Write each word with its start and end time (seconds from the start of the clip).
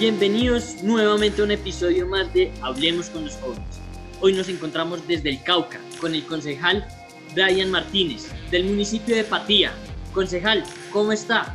Bienvenidos 0.00 0.82
nuevamente 0.82 1.42
a 1.42 1.44
un 1.44 1.50
episodio 1.50 2.06
más 2.06 2.32
de 2.32 2.50
Hablemos 2.62 3.10
con 3.10 3.26
los 3.26 3.36
jóvenes. 3.36 3.82
Hoy 4.22 4.32
nos 4.32 4.48
encontramos 4.48 5.06
desde 5.06 5.28
el 5.28 5.42
Cauca 5.42 5.78
con 6.00 6.14
el 6.14 6.24
concejal 6.24 6.88
Brian 7.34 7.70
Martínez 7.70 8.30
del 8.50 8.64
municipio 8.64 9.14
de 9.14 9.24
Patía. 9.24 9.74
Concejal, 10.14 10.64
¿cómo 10.90 11.12
está? 11.12 11.54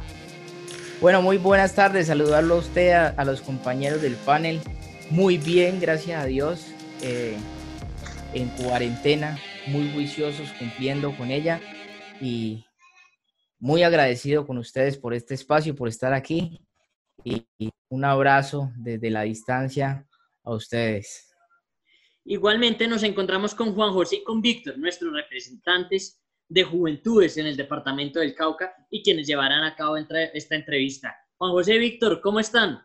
Bueno, 1.02 1.24
muy 1.24 1.40
buenas 1.40 1.74
tardes. 1.74 2.06
Saludarlo 2.06 2.54
a 2.54 2.58
usted, 2.60 2.92
a, 3.18 3.26
los 3.26 3.42
compañeros 3.42 4.04
del 4.04 4.14
panel. 4.14 4.62
Muy 5.10 5.40
bien, 5.40 5.80
gracias 5.80 6.22
a 6.22 6.28
Dios. 6.28 6.68
Eh, 7.02 7.38
en 8.36 8.50
cuarentena, 8.50 9.40
muy 9.66 9.92
juiciosos 9.92 10.52
cumpliendo 10.60 11.18
con 11.18 11.32
ella 11.32 11.62
y 12.22 12.64
muy 13.58 13.82
agradecido 13.82 14.46
con 14.46 14.60
ustedes 14.60 15.00
por 15.00 15.16
este 15.16 15.34
espacio, 15.34 15.76
por 15.76 15.88
estar 15.88 16.14
aquí 16.14 16.62
y 17.26 17.46
un 17.90 18.06
abrazo 18.06 18.72
desde 18.78 19.10
la 19.10 19.24
distancia 19.24 20.08
a 20.44 20.54
ustedes. 20.54 21.34
Igualmente 22.24 22.88
nos 22.88 23.04
encontramos 23.04 23.54
con 23.54 23.74
Juan 23.74 23.92
José 23.94 24.18
y 24.18 24.24
con 24.24 24.42
Víctor, 24.42 24.78
nuestros 24.78 25.14
representantes 25.14 26.22
de 26.48 26.64
juventudes 26.64 27.38
en 27.38 27.48
el 27.48 27.58
departamento 27.58 28.20
del 28.20 28.36
Cauca 28.36 28.74
y 28.90 29.04
quienes 29.04 29.28
llevarán 29.28 29.64
a 29.64 29.76
cabo 29.76 29.98
esta 29.98 30.56
entrevista. 30.56 31.16
Juan 31.38 31.52
José 31.52 31.78
Víctor, 31.78 32.22
¿cómo 32.22 32.40
están? 32.40 32.80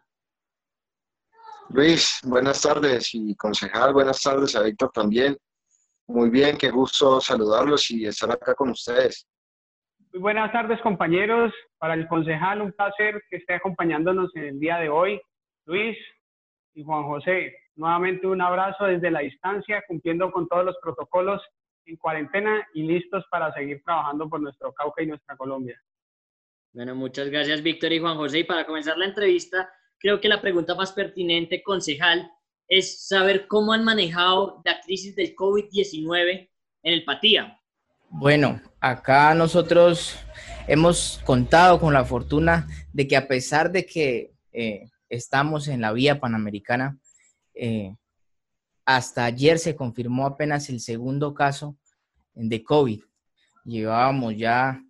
Luis, 1.69 2.19
buenas 2.25 2.63
tardes 2.63 3.15
y 3.15 3.37
concejal, 3.37 3.93
buenas 3.93 4.21
tardes 4.23 4.57
a 4.57 4.63
Víctor 4.63 4.91
también. 4.93 5.37
Muy 6.07 6.29
bien, 6.29 6.59
qué 6.59 6.71
gusto 6.71 7.21
saludarlos 7.21 7.91
y 7.91 8.07
estar 8.07 8.31
acá 8.33 8.55
con 8.55 8.71
ustedes. 8.71 9.29
Muy 10.13 10.21
buenas 10.21 10.51
tardes, 10.51 10.81
compañeros. 10.83 11.53
Para 11.81 11.95
el 11.95 12.07
concejal, 12.09 12.61
un 12.61 12.73
placer 12.73 13.23
que 13.31 13.39
esté 13.39 13.55
acompañándonos 13.55 14.31
en 14.37 14.45
el 14.45 14.61
día 14.61 14.77
de 14.77 14.91
hoy. 14.91 15.19
Luis 15.65 15.97
y 16.75 16.85
Juan 16.85 17.05
José, 17.05 17.57
nuevamente 17.75 18.27
un 18.27 18.43
abrazo 18.43 18.85
desde 18.85 19.11
la 19.11 19.21
distancia, 19.21 19.83
cumpliendo 19.89 20.31
con 20.31 20.47
todos 20.47 20.67
los 20.67 20.77
protocolos 20.83 21.43
en 21.87 21.97
cuarentena 21.97 22.69
y 22.75 22.83
listos 22.83 23.25
para 23.31 23.51
seguir 23.55 23.83
trabajando 23.83 24.29
por 24.29 24.43
nuestro 24.43 24.75
Cauca 24.75 25.03
y 25.03 25.07
nuestra 25.07 25.39
Colombia. 25.39 25.83
Bueno, 26.75 26.95
muchas 26.95 27.31
gracias, 27.31 27.63
Víctor 27.63 27.95
y 27.95 27.99
Juan 27.99 28.19
José. 28.19 28.41
Y 28.41 28.45
para 28.45 28.67
comenzar 28.67 28.99
la 28.99 29.07
entrevista, 29.07 29.73
creo 29.99 30.21
que 30.21 30.29
la 30.29 30.43
pregunta 30.43 30.75
más 30.75 30.93
pertinente, 30.93 31.63
concejal, 31.63 32.31
es 32.69 33.09
saber 33.09 33.49
cómo 33.49 33.73
han 33.73 33.85
manejado 33.85 34.61
la 34.67 34.83
crisis 34.83 35.17
del 35.17 35.35
COVID-19 35.35 36.51
en 36.83 36.93
el 36.93 37.05
Patía. 37.05 37.59
Bueno, 38.13 38.61
acá 38.81 39.33
nosotros 39.35 40.17
hemos 40.67 41.21
contado 41.25 41.79
con 41.79 41.95
la 41.95 42.05
fortuna 42.05 42.67
de 42.93 43.07
que 43.07 43.17
a 43.17 43.29
pesar 43.29 43.71
de 43.71 43.87
que 43.87 44.35
eh, 44.53 44.91
estamos 45.09 45.69
en 45.69 45.81
la 45.81 45.93
vía 45.93 46.19
panamericana, 46.19 46.99
eh, 47.55 47.95
hasta 48.85 49.25
ayer 49.25 49.61
se 49.61 49.77
confirmó 49.77 50.27
apenas 50.27 50.69
el 50.71 50.81
segundo 50.81 51.35
caso 51.35 51.77
de 52.35 52.65
COVID. 52.65 53.01
Llevábamos 53.65 54.37
ya 54.37 54.83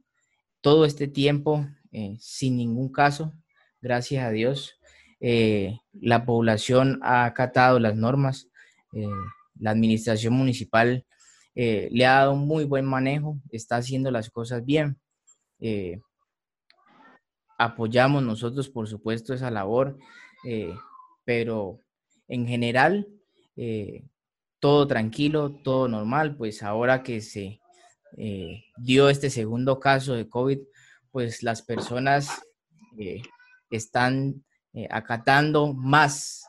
todo 0.63 0.87
este 0.87 1.07
tiempo 1.07 1.69
eh, 1.93 2.17
sin 2.19 2.57
ningún 2.57 2.91
caso, 2.91 3.35
gracias 3.83 4.25
a 4.25 4.31
Dios. 4.31 4.79
la 5.21 6.25
población 6.25 6.99
ha 7.03 7.27
acatado 7.27 7.79
las 7.79 7.95
normas. 7.97 8.49
la 9.59 9.73
administración 9.73 10.33
municipal 10.33 11.05
eh, 11.55 11.89
le 11.91 12.07
ha 12.07 12.21
dado 12.21 12.35
un 12.35 12.47
muy 12.47 12.65
buen 12.65 12.85
manejo, 12.85 13.39
está 13.51 13.77
haciendo 13.77 14.11
las 14.11 14.31
cosas 14.31 14.65
bien. 14.65 15.01
Eh, 15.59 16.01
apoyamos 17.59 18.23
nosotros, 18.23 18.69
por 18.69 18.89
supuesto, 18.89 19.35
esa 19.35 19.51
labor, 19.51 19.99
eh, 20.45 20.75
pero 21.25 21.81
en 22.29 22.47
general, 22.47 23.07
todo 24.59 24.87
tranquilo, 24.87 25.51
todo 25.63 25.87
normal, 25.87 26.37
pues 26.37 26.63
ahora 26.63 27.03
que 27.03 27.21
se 27.21 27.61
dio 28.79 29.11
este 29.11 29.29
segundo 29.29 29.79
caso 29.79 30.15
de 30.15 30.29
COVID, 30.31 30.61
pues 31.11 31.43
las 31.43 31.61
personas 31.61 32.41
están 33.69 34.43
acatando 34.89 35.75
más 35.75 36.47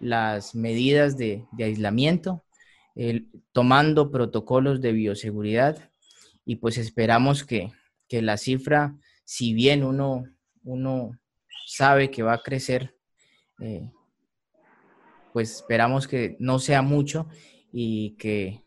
las 0.00 0.54
medidas 0.54 1.18
de 1.18 1.44
aislamiento 1.58 2.45
tomando 3.52 4.10
protocolos 4.10 4.80
de 4.80 4.92
bioseguridad 4.92 5.90
y 6.44 6.56
pues 6.56 6.78
esperamos 6.78 7.44
que, 7.44 7.72
la 8.08 8.36
cifra, 8.36 8.96
si 9.24 9.52
bien 9.52 9.84
uno, 9.84 10.24
uno 10.62 11.18
sabe 11.66 12.10
que 12.10 12.22
va 12.22 12.34
a 12.34 12.42
crecer, 12.42 12.96
eh, 13.60 13.90
pues 15.32 15.56
esperamos 15.56 16.06
que 16.06 16.36
no 16.38 16.58
sea 16.58 16.82
mucho 16.82 17.28
y 17.72 18.16
que 18.16 18.62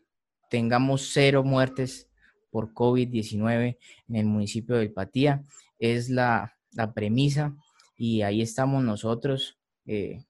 tengamos 0.50 1.10
cero 1.12 1.42
muertes 1.42 2.08
por 2.50 2.74
COVID-19 2.74 3.78
en 4.08 4.16
el 4.16 4.26
municipio 4.26 4.76
de 4.76 4.90
Patía. 4.90 5.44
Es 5.78 6.10
la, 6.10 6.54
premisa 6.94 7.56
y 7.96 8.22
ahí 8.22 8.42
estamos 8.42 8.84
nosotros 8.84 9.58
eh, 9.86 10.24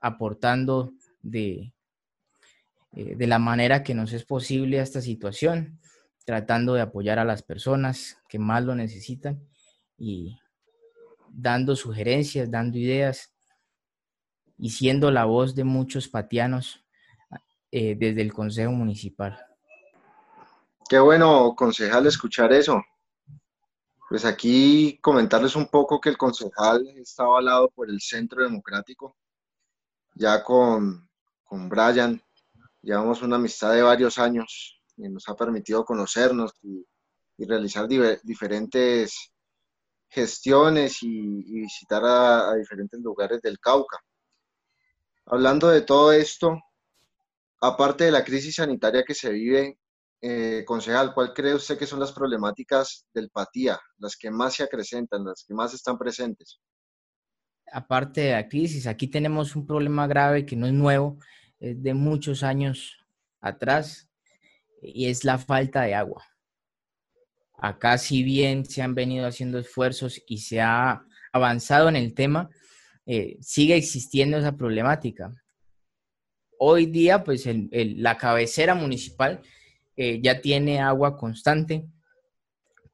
aportando 0.00 0.92
de, 1.22 1.72
eh, 2.98 3.14
de 3.14 3.28
la 3.28 3.38
manera 3.38 3.84
que 3.84 3.94
nos 3.94 4.12
es 4.12 4.24
posible 4.24 4.80
esta 4.80 5.00
situación, 5.00 5.78
tratando 6.24 6.74
de 6.74 6.80
apoyar 6.80 7.20
a 7.20 7.24
las 7.24 7.44
personas 7.44 8.18
que 8.28 8.40
más 8.40 8.64
lo 8.64 8.74
necesitan 8.74 9.40
y 9.96 10.36
dando 11.30 11.76
sugerencias, 11.76 12.50
dando 12.50 12.76
ideas 12.76 13.32
y 14.58 14.70
siendo 14.70 15.12
la 15.12 15.26
voz 15.26 15.54
de 15.54 15.62
muchos 15.62 16.08
patianos 16.08 16.84
eh, 17.70 17.94
desde 17.96 18.20
el 18.20 18.32
Consejo 18.32 18.72
Municipal. 18.72 19.38
Qué 20.88 20.98
bueno, 20.98 21.54
concejal, 21.54 22.04
escuchar 22.08 22.52
eso. 22.52 22.82
Pues 24.08 24.24
aquí 24.24 24.98
comentarles 25.00 25.54
un 25.54 25.68
poco 25.68 26.00
que 26.00 26.08
el 26.08 26.18
concejal 26.18 26.84
está 26.96 27.22
avalado 27.22 27.70
por 27.70 27.88
el 27.88 28.00
Centro 28.00 28.42
Democrático, 28.42 29.16
ya 30.16 30.42
con, 30.42 31.08
con 31.44 31.68
Brian, 31.68 32.20
Llevamos 32.82 33.22
una 33.22 33.36
amistad 33.36 33.72
de 33.74 33.82
varios 33.82 34.18
años 34.18 34.80
y 34.96 35.08
nos 35.08 35.28
ha 35.28 35.34
permitido 35.34 35.84
conocernos 35.84 36.52
y, 36.62 36.84
realizar 37.40 37.86
diferentes 37.86 39.30
gestiones 40.08 41.02
y, 41.02 41.60
visitar 41.60 42.02
a, 42.04 42.54
diferentes 42.54 43.00
lugares 43.00 43.40
del 43.40 43.60
Cauca. 43.60 43.98
Hablando 45.26 45.68
de 45.68 45.82
todo 45.82 46.12
esto, 46.12 46.58
aparte 47.60 48.04
de 48.04 48.10
la 48.10 48.24
crisis 48.24 48.56
sanitaria 48.56 49.04
que 49.04 49.14
se 49.14 49.30
vive, 49.30 49.78
eh, 50.20 50.64
concejal, 50.66 51.14
¿cuál 51.14 51.32
cree 51.32 51.54
usted 51.54 51.78
que 51.78 51.86
son 51.86 52.00
las 52.00 52.10
problemáticas 52.10 53.06
del 53.14 53.30
Patía, 53.30 53.78
las 53.98 54.16
que 54.16 54.30
más 54.32 54.54
se 54.54 54.64
acrecentan, 54.64 55.24
las 55.24 55.44
que 55.46 55.54
más 55.54 55.74
están 55.74 55.96
presentes? 55.96 56.60
Aparte 57.70 58.22
de 58.22 58.32
la 58.32 58.48
crisis, 58.48 58.86
aquí 58.86 59.06
tenemos 59.06 59.54
un 59.54 59.64
problema 59.64 60.08
grave 60.08 60.44
que 60.44 60.56
no 60.56 60.66
es 60.66 60.72
nuevo, 60.72 61.18
de 61.60 61.94
muchos 61.94 62.42
años 62.42 62.98
atrás 63.40 64.08
y 64.82 65.06
es 65.06 65.24
la 65.24 65.38
falta 65.38 65.82
de 65.82 65.94
agua. 65.94 66.24
Acá 67.54 67.98
si 67.98 68.22
bien 68.22 68.64
se 68.64 68.82
han 68.82 68.94
venido 68.94 69.26
haciendo 69.26 69.58
esfuerzos 69.58 70.22
y 70.26 70.38
se 70.38 70.60
ha 70.60 71.02
avanzado 71.32 71.88
en 71.88 71.96
el 71.96 72.14
tema, 72.14 72.50
eh, 73.06 73.36
sigue 73.40 73.74
existiendo 73.74 74.36
esa 74.38 74.56
problemática. 74.56 75.32
Hoy 76.58 76.86
día, 76.86 77.24
pues 77.24 77.48
la 77.72 78.16
cabecera 78.16 78.74
municipal 78.74 79.40
eh, 79.96 80.20
ya 80.22 80.40
tiene 80.40 80.80
agua 80.80 81.16
constante, 81.16 81.86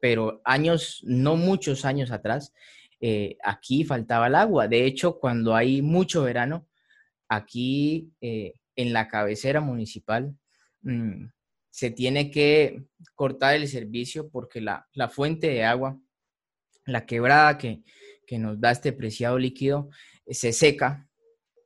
pero 0.01 0.41
años, 0.45 1.01
no 1.05 1.37
muchos 1.37 1.85
años 1.85 2.11
atrás, 2.11 2.53
eh, 3.01 3.37
aquí 3.43 3.85
faltaba 3.85 4.29
el 4.29 4.35
agua. 4.35 4.69
De 4.69 4.85
hecho, 4.87 5.19
cuando 5.19 5.55
hay 5.55 5.83
mucho 5.83 6.23
verano, 6.23 6.67
aquí 7.35 8.13
eh, 8.21 8.55
en 8.77 8.93
la 8.93 9.09
cabecera 9.09 9.61
municipal 9.61 10.37
mm, 10.83 11.27
se 11.71 11.91
tiene 11.91 12.31
que 12.31 12.85
cortar 13.15 13.57
el 13.57 13.69
servicio 13.69 14.29
porque 14.29 14.61
la, 14.61 14.87
fuente 15.11 15.49
de 15.49 15.65
agua, 15.65 16.01
la 16.87 17.07
quebrada 17.07 17.59
que, 17.59 17.83
nos 18.39 18.61
da 18.61 18.73
este 18.73 18.93
preciado 18.93 19.39
líquido, 19.39 19.91
eh, 20.27 20.35
se 20.35 20.53
seca. 20.53 21.09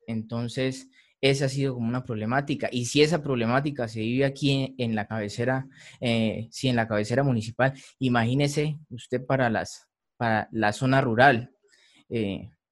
Entonces, 0.07 0.89
esa 1.23 1.47
ha 1.47 1.49
sido 1.49 1.75
como 1.75 1.89
una 1.89 2.05
problemática. 2.05 2.69
Y 2.71 2.85
si 2.85 3.01
esa 3.01 3.23
problemática 3.23 3.89
se 3.89 4.01
vive 4.01 4.27
aquí 4.27 4.75
en, 4.77 4.95
la 4.95 5.07
cabecera, 5.07 5.67
eh, 6.01 6.51
en 6.63 6.77
la 6.77 6.87
cabecera 6.87 7.23
municipal, 7.23 7.73
imagínese 7.99 8.79
usted 8.91 9.25
para, 9.25 9.49
las, 9.49 9.89
para 10.19 10.49
la 10.53 10.73
zona 10.73 11.01
rural. 11.01 11.51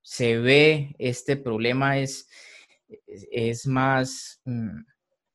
se 0.03 0.39
ve 0.39 0.95
este 0.99 1.37
problema 1.37 1.99
es 1.99 2.29
es, 3.07 3.67
más, 3.67 4.41
mm, 4.45 4.81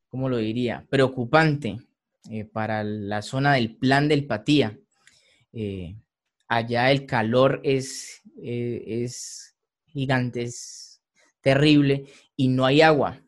¿cómo 0.08 0.30
lo 0.30 0.38
diría? 0.38 0.86
Preocupante 0.90 1.80
eh, 2.30 2.46
para 2.46 2.84
la 2.84 3.22
zona 3.22 3.54
del 3.54 3.76
plan 3.76 4.08
del 4.08 4.26
Patía. 4.26 4.78
Eh, 5.54 5.96
allá 6.48 6.92
el 6.92 7.06
calor 7.06 7.62
es, 7.64 8.22
eh, 8.42 8.84
es 8.86 9.56
gigante, 9.86 10.44
es 10.44 11.02
terrible 11.42 12.06
y 12.36 12.48
no 12.48 12.66
hay 12.66 12.82
agua, 12.82 13.22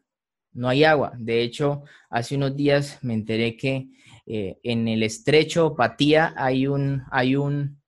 no 0.54 0.70
hay 0.70 0.84
agua. 0.84 1.14
De 1.18 1.42
hecho, 1.42 1.84
hace 2.10 2.36
unos 2.36 2.56
días 2.56 3.00
me 3.02 3.14
enteré 3.14 3.58
que 3.58 3.90
en 4.26 4.88
el 4.88 5.04
estrecho 5.04 5.76
Patía 5.76 6.34
hay 6.38 6.66
un, 6.66 7.04
hay, 7.12 7.36
un, 7.36 7.82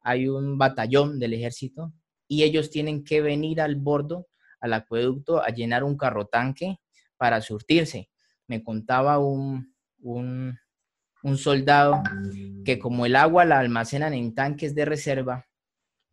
hay 0.00 0.28
un 0.28 0.56
batallón 0.56 1.18
del 1.18 1.34
ejército 1.34 1.92
y 2.26 2.42
ellos 2.42 2.70
tienen 2.70 3.04
que 3.04 3.20
venir 3.20 3.60
al 3.60 3.76
bordo, 3.76 4.28
al 4.64 4.72
acueducto, 4.72 5.42
a 5.42 5.50
llenar 5.50 5.84
un 5.84 5.98
carro 5.98 6.26
tanque 6.26 6.80
para 7.18 7.42
surtirse. 7.42 8.08
Me 8.46 8.64
contaba 8.64 9.18
un, 9.18 9.74
un, 10.00 10.58
soldado 11.36 12.02
que 12.64 12.78
como 12.78 13.04
el 13.04 13.14
agua 13.14 13.44
la 13.44 13.58
almacenan 13.58 14.14
en 14.14 14.34
tanques 14.34 14.74
de 14.74 14.86
reserva, 14.86 15.46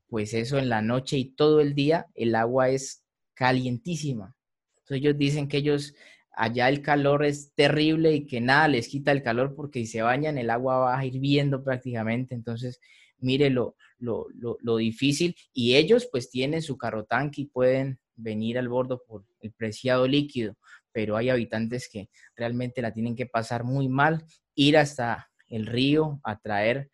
pues 0.08 0.34
eso 0.34 0.58
en 0.58 0.68
la 0.68 0.82
noche 0.82 1.18
y 1.18 1.34
todo 1.34 1.62
el 1.62 1.74
día 1.76 2.08
el 2.14 2.36
agua 2.36 2.68
es 2.68 3.06
calientísima. 3.34 4.36
Entonces 4.80 4.98
ellos 4.98 5.18
dicen 5.18 5.48
que 5.48 5.58
ellos 5.58 5.94
allá 6.34 6.68
el 6.68 6.82
calor 6.82 7.24
es 7.24 7.54
terrible 7.56 8.14
y 8.14 8.28
que 8.28 8.42
nada 8.42 8.68
les 8.68 8.90
quita 8.90 9.14
el 9.14 9.24
calor 9.24 9.56
porque 9.56 9.80
si 9.80 9.88
se 9.88 10.02
bañan 10.02 10.38
el 10.38 10.50
agua 10.50 10.78
va 10.78 11.06
hirviendo 11.06 11.64
prácticamente. 11.64 12.36
Entonces, 12.36 12.82
mire 13.20 13.50
lo, 13.50 13.78
lo, 14.00 14.28
lo, 14.34 14.78
difícil. 14.78 15.36
Y 15.54 15.76
ellos 15.76 16.10
pues 16.12 16.30
tienen 16.30 16.62
su 16.62 16.78
carro 16.78 17.06
tanque 17.06 17.42
y 17.42 17.46
pueden 17.46 18.00
venir 18.22 18.58
al 18.58 18.70
bordo 18.70 19.04
por 19.08 19.26
el 19.42 19.52
preciado 19.52 20.08
líquido, 20.08 20.56
pero 20.92 21.18
hay 21.18 21.30
habitantes 21.30 21.90
que 21.92 22.10
realmente 22.36 22.82
la 22.82 22.94
tienen 22.94 23.16
que 23.16 23.26
pasar 23.26 23.64
muy 23.64 23.88
mal, 23.88 24.26
ir 24.56 24.78
hasta 24.78 25.30
el 25.48 25.66
río 25.66 26.20
a 26.24 26.40
traer 26.40 26.90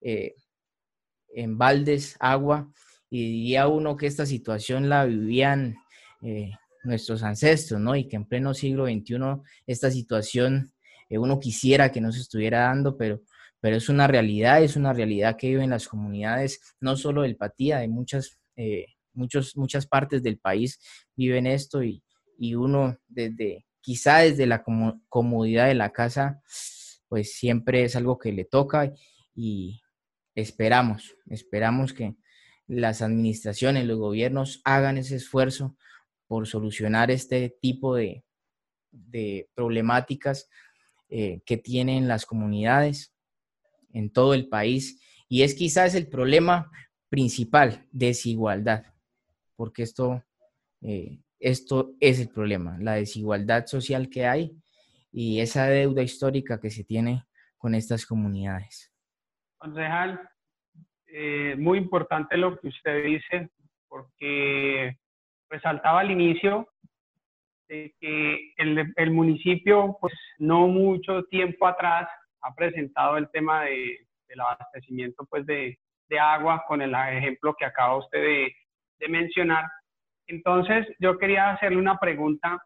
eh, 0.00 0.34
en 1.34 1.58
baldes 1.58 2.16
agua. 2.20 2.72
Y 3.08 3.24
diría 3.24 3.66
uno 3.66 3.96
que 3.96 4.06
esta 4.06 4.24
situación 4.24 4.88
la 4.88 5.04
vivían 5.04 5.76
eh, 6.22 6.52
nuestros 6.84 7.22
ancestros, 7.22 7.80
¿no? 7.80 7.96
Y 7.96 8.06
que 8.06 8.16
en 8.16 8.24
pleno 8.24 8.54
siglo 8.54 8.86
XXI 8.86 9.16
esta 9.66 9.90
situación 9.90 10.72
eh, 11.08 11.18
uno 11.18 11.40
quisiera 11.40 11.90
que 11.90 12.00
no 12.00 12.12
se 12.12 12.20
estuviera 12.20 12.60
dando, 12.60 12.96
pero, 12.96 13.20
pero 13.60 13.76
es 13.76 13.88
una 13.88 14.06
realidad, 14.06 14.62
es 14.62 14.76
una 14.76 14.92
realidad 14.92 15.36
que 15.36 15.48
viven 15.48 15.70
las 15.70 15.88
comunidades, 15.88 16.60
no 16.80 16.96
solo 16.96 17.22
del 17.22 17.36
Patía, 17.36 17.78
de 17.78 17.88
muchas, 17.88 18.38
eh, 18.56 18.86
muchos, 19.20 19.56
muchas 19.56 19.86
partes 19.86 20.22
del 20.22 20.38
país 20.38 20.80
viven 21.14 21.46
esto 21.46 21.82
y, 21.84 22.02
y 22.38 22.54
uno 22.54 22.96
desde, 23.06 23.66
quizá 23.80 24.18
desde 24.18 24.46
la 24.46 24.64
comodidad 25.08 25.68
de 25.68 25.74
la 25.74 25.92
casa, 25.92 26.42
pues 27.08 27.34
siempre 27.34 27.84
es 27.84 27.96
algo 27.96 28.18
que 28.18 28.32
le 28.32 28.44
toca 28.44 28.92
y 29.34 29.80
esperamos, 30.34 31.16
esperamos 31.26 31.92
que 31.92 32.16
las 32.66 33.02
administraciones, 33.02 33.84
los 33.84 33.98
gobiernos 33.98 34.60
hagan 34.64 34.96
ese 34.96 35.16
esfuerzo 35.16 35.76
por 36.28 36.46
solucionar 36.46 37.10
este 37.10 37.54
tipo 37.60 37.96
de, 37.96 38.24
problemáticas 39.54 40.48
eh, 41.08 41.40
que 41.44 41.56
tienen 41.56 42.06
las 42.06 42.26
comunidades 42.26 43.12
en 43.92 44.10
todo 44.10 44.34
el 44.34 44.48
país. 44.48 45.00
Y 45.28 45.42
es 45.42 45.54
quizás 45.54 45.94
el 45.94 46.06
problema 46.06 46.70
principal, 47.08 47.88
desigualdad, 47.90 48.89
porque 49.60 49.82
esto, 49.82 50.24
eh, 50.80 51.18
esto 51.38 51.90
es 52.00 52.18
el 52.18 52.30
problema, 52.30 52.78
la 52.80 52.94
desigualdad 52.94 53.66
social 53.66 54.08
que 54.08 54.24
hay 54.24 54.52
y 55.12 55.40
esa 55.40 55.66
deuda 55.66 56.02
histórica 56.02 56.58
que 56.58 56.70
se 56.70 56.82
tiene 56.82 57.24
con 57.58 57.74
estas 57.74 58.06
comunidades. 58.06 58.90
Concejal, 59.58 60.18
eh, 61.08 61.56
muy 61.58 61.76
importante 61.76 62.38
lo 62.38 62.58
que 62.58 62.68
usted 62.68 63.04
dice, 63.04 63.50
porque 63.86 64.96
resaltaba 65.50 66.00
al 66.00 66.10
inicio 66.10 66.66
de 67.68 67.94
que 68.00 68.54
el, 68.56 68.94
el, 68.96 69.10
municipio, 69.10 69.98
pues 70.00 70.14
no 70.38 70.68
mucho 70.68 71.24
tiempo 71.24 71.66
atrás, 71.66 72.08
ha 72.40 72.54
presentado 72.54 73.18
el 73.18 73.30
tema 73.30 73.64
de, 73.64 74.06
del 74.26 74.40
abastecimiento 74.40 75.26
pues, 75.28 75.44
de, 75.44 75.78
de, 76.08 76.18
agua 76.18 76.64
con 76.66 76.80
el 76.80 76.94
ejemplo 76.94 77.54
que 77.58 77.66
acaba 77.66 77.98
usted 77.98 78.22
de, 78.22 78.54
de 79.00 79.08
mencionar. 79.08 79.64
Entonces, 80.26 80.86
yo 81.00 81.18
quería 81.18 81.50
hacerle 81.50 81.78
una 81.78 81.98
pregunta, 81.98 82.62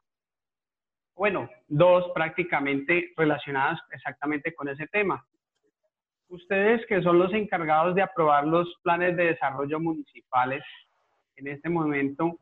bueno, 1.15 1.49
dos 1.69 2.11
prácticamente 2.15 3.13
relacionadas 3.17 3.81
exactamente 3.91 4.55
con 4.55 4.69
ese 4.69 4.87
tema. 4.89 5.25
Ustedes 6.29 6.85
que 6.87 7.01
son 7.03 7.19
los 7.19 7.33
encargados 7.33 7.95
de 7.95 8.03
aprobar 8.03 8.47
los 8.47 8.69
planes 8.83 9.17
de 9.17 9.27
desarrollo 9.27 9.81
municipales 9.81 10.63
en 11.37 11.49
este 11.49 11.69
momento, 11.69 12.39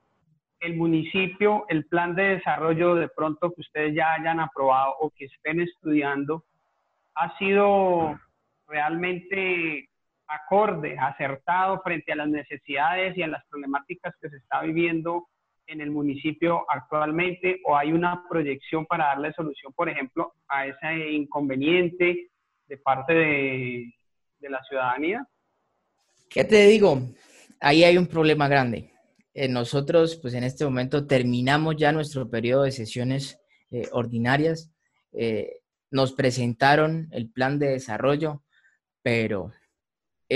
el 0.60 0.76
municipio, 0.76 1.66
el 1.68 1.86
plan 1.86 2.14
de 2.14 2.36
desarrollo 2.36 2.94
de 2.94 3.08
pronto 3.08 3.52
que 3.52 3.60
ustedes 3.60 3.94
ya 3.94 4.14
hayan 4.14 4.40
aprobado 4.40 4.94
o 5.00 5.10
que 5.10 5.26
estén 5.26 5.60
estudiando, 5.60 6.44
ha 7.14 7.36
sido 7.36 8.18
realmente 8.68 9.88
acorde, 10.34 10.96
acertado 10.98 11.80
frente 11.82 12.12
a 12.12 12.16
las 12.16 12.28
necesidades 12.28 13.16
y 13.16 13.22
a 13.22 13.28
las 13.28 13.44
problemáticas 13.48 14.14
que 14.20 14.30
se 14.30 14.36
está 14.36 14.62
viviendo 14.62 15.28
en 15.66 15.80
el 15.80 15.90
municipio 15.90 16.64
actualmente 16.68 17.60
o 17.64 17.76
hay 17.76 17.92
una 17.92 18.24
proyección 18.28 18.84
para 18.86 19.06
darle 19.06 19.32
solución, 19.32 19.72
por 19.72 19.88
ejemplo, 19.88 20.34
a 20.48 20.66
ese 20.66 21.10
inconveniente 21.10 22.30
de 22.66 22.76
parte 22.78 23.12
de, 23.12 23.94
de 24.42 24.50
la 24.50 24.62
ciudadanía? 24.64 25.26
¿Qué 26.28 26.44
te 26.44 26.66
digo? 26.66 27.00
Ahí 27.60 27.84
hay 27.84 27.96
un 27.96 28.06
problema 28.06 28.48
grande. 28.48 28.92
Eh, 29.34 29.48
nosotros, 29.48 30.16
pues 30.16 30.34
en 30.34 30.44
este 30.44 30.64
momento 30.64 31.06
terminamos 31.06 31.76
ya 31.76 31.92
nuestro 31.92 32.28
periodo 32.28 32.64
de 32.64 32.72
sesiones 32.72 33.40
eh, 33.70 33.88
ordinarias. 33.92 34.70
Eh, 35.12 35.60
nos 35.90 36.12
presentaron 36.12 37.08
el 37.12 37.30
plan 37.30 37.58
de 37.58 37.68
desarrollo, 37.68 38.42
pero 39.02 39.52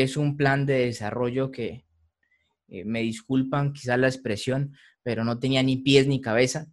es 0.02 0.16
un 0.16 0.36
plan 0.36 0.66
de 0.66 0.86
desarrollo 0.86 1.50
que, 1.50 1.84
me 2.68 3.00
disculpan 3.00 3.72
quizás 3.72 3.96
la 3.96 4.08
expresión, 4.08 4.76
pero 5.04 5.22
no 5.22 5.38
tenía 5.38 5.62
ni 5.62 5.76
pies 5.76 6.08
ni 6.08 6.20
cabeza. 6.20 6.66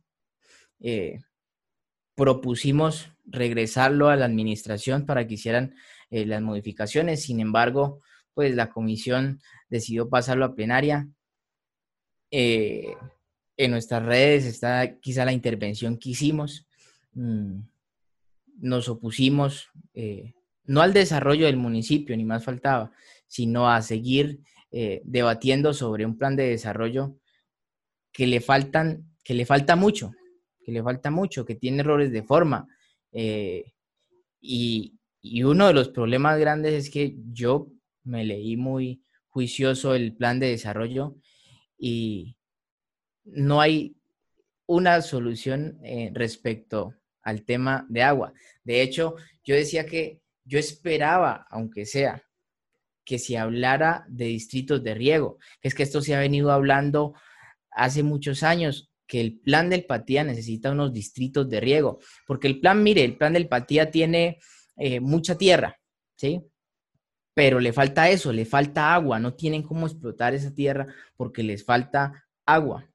propusimos 2.16 3.12
regresarlo 3.26 4.10
a 4.10 4.16
la 4.16 4.26
administración 4.26 5.06
para 5.06 5.28
que 5.28 5.36
hicieran 5.36 5.76
las 6.10 6.42
modificaciones, 6.42 7.22
sin 7.22 7.40
embargo, 7.40 8.02
pues 8.34 8.56
la 8.56 8.72
comisión 8.72 9.40
decidió 9.70 10.10
pasarlo 10.10 10.46
a 10.46 10.56
plenaria 10.56 11.08
eh, 12.36 12.96
en 13.58 13.70
nuestras 13.70 14.04
redes 14.04 14.46
está 14.46 15.00
quizá 15.00 15.24
la 15.24 15.34
intervención 15.34 16.00
que 16.00 16.10
hicimos. 16.10 16.66
Mm, 17.14 17.60
nos 18.58 18.90
opusimos 18.90 19.70
eh, 19.94 20.34
no 20.66 20.82
al 20.82 20.94
desarrollo 20.94 21.46
del 21.46 21.58
municipio, 21.58 22.16
ni 22.16 22.26
más 22.26 22.44
faltaba, 22.44 22.92
sino 23.28 23.70
a 23.70 23.82
seguir 23.82 24.40
eh, 24.72 25.02
debatiendo 25.06 25.74
sobre 25.74 26.06
un 26.06 26.18
plan 26.18 26.36
de 26.36 26.50
desarrollo 26.50 27.18
que 28.12 28.28
le 28.28 28.42
faltan, 28.42 29.06
que 29.24 29.34
le 29.34 29.46
falta 29.46 29.76
mucho, 29.76 30.12
que 30.64 30.72
le 30.72 30.84
falta 30.84 31.12
mucho, 31.12 31.46
que 31.46 31.56
tiene 31.56 31.80
errores 31.80 32.12
de 32.12 32.24
forma. 32.24 32.68
y, 34.42 34.94
y 35.22 35.44
uno 35.44 35.68
de 35.68 35.74
los 35.74 35.90
problemas 35.90 36.38
grandes 36.40 36.74
es 36.74 36.90
que 36.90 37.16
yo 37.32 37.70
me 38.04 38.26
leí 38.26 38.58
muy 38.58 39.02
juicioso 39.30 39.96
el 39.96 40.14
plan 40.16 40.40
de 40.40 40.50
desarrollo 40.50 41.16
y 41.78 42.36
no 43.24 43.62
hay 43.62 43.96
una 44.66 45.02
solución 45.02 45.80
eh, 45.84 46.12
respecto 46.14 46.94
al 47.22 47.44
tema 47.44 47.86
de 47.90 48.04
agua. 48.04 48.34
De 48.64 48.82
hecho, 48.82 49.16
yo 49.44 49.56
decía 49.56 49.86
que 49.86 50.20
yo 50.46 50.60
esperaba, 50.60 51.48
aunque 51.50 51.86
sea, 51.86 52.24
que 53.06 53.20
se 53.20 53.38
hablara 53.38 54.06
de 54.08 54.26
distritos 54.26 54.84
de 54.84 54.94
riego, 54.94 55.38
es 55.62 55.76
que 55.76 55.84
esto 55.84 56.02
se 56.02 56.16
ha 56.16 56.20
venido 56.20 56.52
hablando 56.52 57.14
hace 57.72 58.04
muchos 58.04 58.44
años, 58.44 58.92
que 59.06 59.20
el 59.20 59.40
plan 59.40 59.70
del 59.70 59.86
Patía 59.86 60.24
necesita 60.24 60.72
unos 60.72 60.94
distritos 60.94 61.50
de 61.50 61.60
riego, 61.60 62.00
porque 62.26 62.48
el 62.48 62.60
plan, 62.60 62.82
mire, 62.82 63.04
el 63.04 63.18
plan 63.18 63.34
del 63.34 63.50
Patía 63.50 63.92
tiene 63.92 64.40
eh, 64.78 65.00
mucha 65.00 65.38
tierra, 65.38 65.78
¿sí? 66.16 66.42
pero 67.34 67.60
le 67.60 67.74
falta 67.74 68.10
eso, 68.10 68.32
le 68.32 68.46
falta 68.46 68.94
agua, 68.94 69.20
no 69.20 69.34
tienen 69.34 69.64
cómo 69.64 69.88
explotar 69.88 70.34
esa 70.34 70.54
tierra 70.54 70.88
porque 71.16 71.44
les 71.44 71.66
falta 71.66 72.26
agua. 72.46 72.90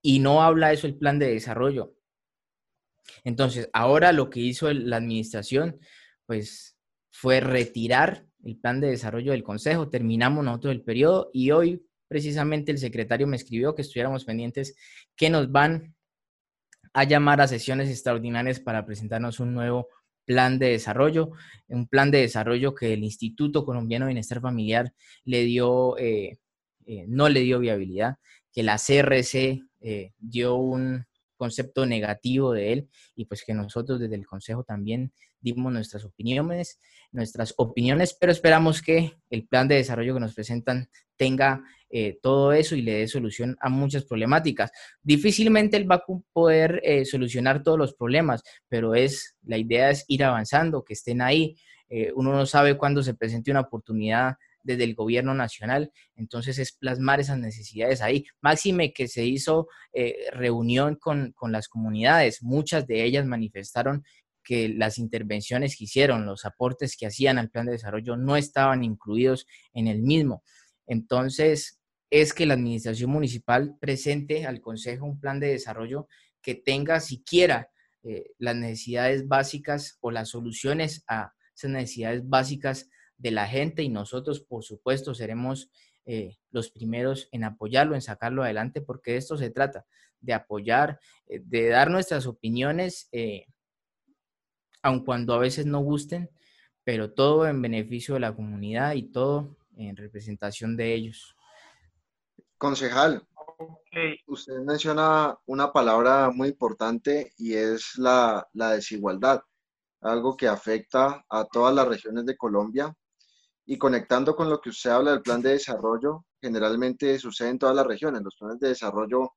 Y 0.00 0.20
no 0.20 0.42
habla 0.42 0.72
eso 0.72 0.86
el 0.86 0.96
plan 0.96 1.18
de 1.18 1.32
desarrollo. 1.32 1.94
Entonces, 3.24 3.68
ahora 3.72 4.12
lo 4.12 4.30
que 4.30 4.40
hizo 4.40 4.72
la 4.72 4.96
administración, 4.96 5.80
pues 6.32 6.78
fue 7.10 7.40
retirar 7.40 8.24
el 8.42 8.56
plan 8.56 8.80
de 8.80 8.88
desarrollo 8.88 9.32
del 9.32 9.42
Consejo, 9.42 9.90
terminamos 9.90 10.42
nosotros 10.42 10.72
el 10.72 10.80
periodo 10.80 11.28
y 11.34 11.50
hoy 11.50 11.84
precisamente 12.08 12.72
el 12.72 12.78
secretario 12.78 13.26
me 13.26 13.36
escribió 13.36 13.74
que 13.74 13.82
estuviéramos 13.82 14.24
pendientes 14.24 14.74
que 15.14 15.28
nos 15.28 15.52
van 15.52 15.94
a 16.94 17.04
llamar 17.04 17.42
a 17.42 17.48
sesiones 17.48 17.90
extraordinarias 17.90 18.60
para 18.60 18.86
presentarnos 18.86 19.40
un 19.40 19.52
nuevo 19.52 19.88
plan 20.24 20.58
de 20.58 20.70
desarrollo, 20.70 21.32
un 21.68 21.86
plan 21.86 22.10
de 22.10 22.22
desarrollo 22.22 22.74
que 22.74 22.94
el 22.94 23.04
Instituto 23.04 23.66
Colombiano 23.66 24.06
de 24.06 24.12
Bienestar 24.14 24.40
Familiar 24.40 24.90
le 25.26 25.42
dio, 25.42 25.98
eh, 25.98 26.38
eh, 26.86 27.04
no 27.08 27.28
le 27.28 27.40
dio 27.40 27.58
viabilidad, 27.58 28.16
que 28.50 28.62
la 28.62 28.78
CRC 28.78 29.60
eh, 29.82 30.14
dio 30.16 30.54
un 30.54 31.04
concepto 31.42 31.86
negativo 31.86 32.52
de 32.52 32.72
él 32.72 32.88
y 33.16 33.24
pues 33.24 33.42
que 33.44 33.52
nosotros 33.52 33.98
desde 33.98 34.14
el 34.14 34.26
Consejo 34.26 34.62
también 34.62 35.12
dimos 35.40 35.72
nuestras 35.72 36.04
opiniones, 36.04 36.78
nuestras 37.10 37.52
opiniones, 37.56 38.16
pero 38.18 38.30
esperamos 38.30 38.80
que 38.80 39.16
el 39.28 39.48
plan 39.48 39.66
de 39.66 39.74
desarrollo 39.74 40.14
que 40.14 40.20
nos 40.20 40.34
presentan 40.34 40.88
tenga 41.16 41.64
eh, 41.90 42.16
todo 42.22 42.52
eso 42.52 42.76
y 42.76 42.82
le 42.82 42.92
dé 42.92 43.08
solución 43.08 43.56
a 43.60 43.68
muchas 43.68 44.04
problemáticas. 44.04 44.70
Difícilmente 45.02 45.76
él 45.76 45.90
va 45.90 45.96
a 45.96 46.04
poder 46.32 46.80
eh, 46.84 47.04
solucionar 47.04 47.64
todos 47.64 47.76
los 47.76 47.94
problemas, 47.94 48.44
pero 48.68 48.94
es 48.94 49.34
la 49.42 49.58
idea 49.58 49.90
es 49.90 50.04
ir 50.06 50.22
avanzando, 50.22 50.84
que 50.84 50.94
estén 50.94 51.20
ahí. 51.20 51.56
uno 52.14 52.32
no 52.32 52.46
sabe 52.46 52.78
cuándo 52.78 53.02
se 53.02 53.14
presente 53.14 53.50
una 53.50 53.66
oportunidad 53.66 54.36
desde 54.62 54.84
el 54.84 54.94
gobierno 54.94 55.34
nacional. 55.34 55.92
Entonces 56.16 56.58
es 56.58 56.72
plasmar 56.72 57.20
esas 57.20 57.38
necesidades 57.38 58.02
ahí. 58.02 58.24
Máxime 58.40 58.92
que 58.92 59.08
se 59.08 59.24
hizo 59.24 59.68
eh, 59.92 60.16
reunión 60.32 60.96
con, 60.96 61.34
las 61.48 61.68
comunidades, 61.68 62.42
muchas 62.42 62.86
de 62.86 63.04
ellas 63.04 63.26
manifestaron 63.26 64.04
que 64.44 64.68
las 64.68 64.98
intervenciones 64.98 65.76
que 65.76 65.84
hicieron, 65.84 66.26
los 66.26 66.44
aportes 66.44 66.96
que 66.96 67.06
hacían 67.06 67.38
al 67.38 67.50
plan 67.50 67.66
de 67.66 67.72
desarrollo 67.72 68.16
no 68.16 68.36
estaban 68.36 68.82
incluidos 68.82 69.46
en 69.72 69.86
el 69.86 70.02
mismo. 70.02 70.42
Entonces, 70.86 71.80
es 72.10 72.34
que 72.34 72.44
la 72.44 72.54
administración 72.54 73.10
municipal 73.10 73.76
presente 73.80 74.44
al 74.46 74.60
Consejo 74.60 75.06
un 75.06 75.20
plan 75.20 75.40
de 75.40 75.48
desarrollo 75.48 76.08
que 76.42 76.54
tenga 76.54 77.00
siquiera 77.00 77.70
eh, 78.02 78.32
las 78.38 78.56
necesidades 78.56 79.28
básicas 79.28 79.96
o 80.00 80.10
las 80.10 80.30
soluciones 80.30 81.04
a 81.06 81.32
esas 81.54 81.70
necesidades 81.70 82.28
básicas 82.28 82.90
de 83.22 83.30
la 83.30 83.46
gente 83.46 83.84
y 83.84 83.88
nosotros, 83.88 84.40
por 84.40 84.64
supuesto, 84.64 85.14
seremos 85.14 85.70
eh, 86.04 86.38
los 86.50 86.70
primeros 86.70 87.28
en 87.30 87.44
apoyarlo, 87.44 87.94
en 87.94 88.02
sacarlo 88.02 88.42
adelante, 88.42 88.80
porque 88.80 89.12
de 89.12 89.18
esto 89.18 89.36
se 89.36 89.50
trata, 89.50 89.86
de 90.20 90.34
apoyar, 90.34 90.98
eh, 91.28 91.40
de 91.44 91.68
dar 91.68 91.88
nuestras 91.88 92.26
opiniones, 92.26 93.08
eh, 93.12 93.46
aun 94.82 95.04
cuando 95.04 95.34
a 95.34 95.38
veces 95.38 95.66
no 95.66 95.78
gusten, 95.78 96.30
pero 96.82 97.12
todo 97.12 97.46
en 97.46 97.62
beneficio 97.62 98.14
de 98.14 98.20
la 98.20 98.34
comunidad 98.34 98.94
y 98.94 99.04
todo 99.04 99.56
en 99.76 99.96
representación 99.96 100.76
de 100.76 100.92
ellos. 100.92 101.36
Concejal, 102.58 103.22
usted 104.26 104.58
menciona 104.66 105.38
una 105.46 105.72
palabra 105.72 106.30
muy 106.30 106.48
importante 106.48 107.32
y 107.38 107.54
es 107.54 107.96
la, 107.98 108.48
la 108.52 108.72
desigualdad, 108.72 109.42
algo 110.00 110.36
que 110.36 110.48
afecta 110.48 111.24
a 111.28 111.44
todas 111.44 111.72
las 111.72 111.86
regiones 111.86 112.26
de 112.26 112.36
Colombia 112.36 112.92
y 113.64 113.78
conectando 113.78 114.34
con 114.34 114.50
lo 114.50 114.60
que 114.60 114.70
usted 114.70 114.90
habla 114.90 115.12
del 115.12 115.22
plan 115.22 115.40
de 115.40 115.50
desarrollo, 115.50 116.24
generalmente 116.40 117.18
sucede 117.18 117.50
en 117.50 117.58
todas 117.58 117.76
las 117.76 117.86
regiones. 117.86 118.22
Los 118.22 118.36
planes 118.36 118.58
de 118.58 118.68
desarrollo 118.68 119.32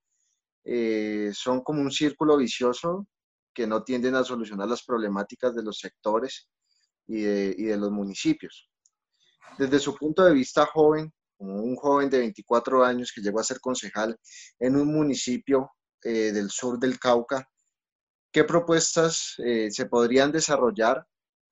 eh, 0.63 1.31
son 1.33 1.61
como 1.61 1.81
un 1.81 1.91
círculo 1.91 2.37
vicioso 2.37 3.07
que 3.53 3.67
no 3.67 3.83
tienden 3.83 4.15
a 4.15 4.23
solucionar 4.23 4.67
las 4.67 4.83
problemáticas 4.83 5.55
de 5.55 5.63
los 5.63 5.77
sectores 5.77 6.49
y 7.07 7.21
de, 7.21 7.77
los 7.77 7.91
municipios. 7.91 8.67
Desde 9.59 9.79
su 9.79 9.95
punto 9.95 10.25
de 10.25 10.33
vista 10.33 10.65
joven, 10.65 11.13
como 11.37 11.61
un 11.61 11.75
joven 11.75 12.09
de 12.09 12.19
24 12.19 12.83
años 12.83 13.11
que 13.13 13.21
llegó 13.21 13.39
a 13.39 13.43
ser 13.43 13.59
concejal 13.59 14.17
en 14.59 14.75
un 14.75 14.91
municipio 14.91 15.69
eh, 16.03 16.31
del 16.31 16.49
sur 16.49 16.79
del 16.79 16.99
Cauca, 16.99 17.47
¿qué 18.31 18.43
propuestas 18.43 19.35
eh, 19.37 19.69
se 19.69 19.85
podrían 19.85 20.31
desarrollar 20.31 21.05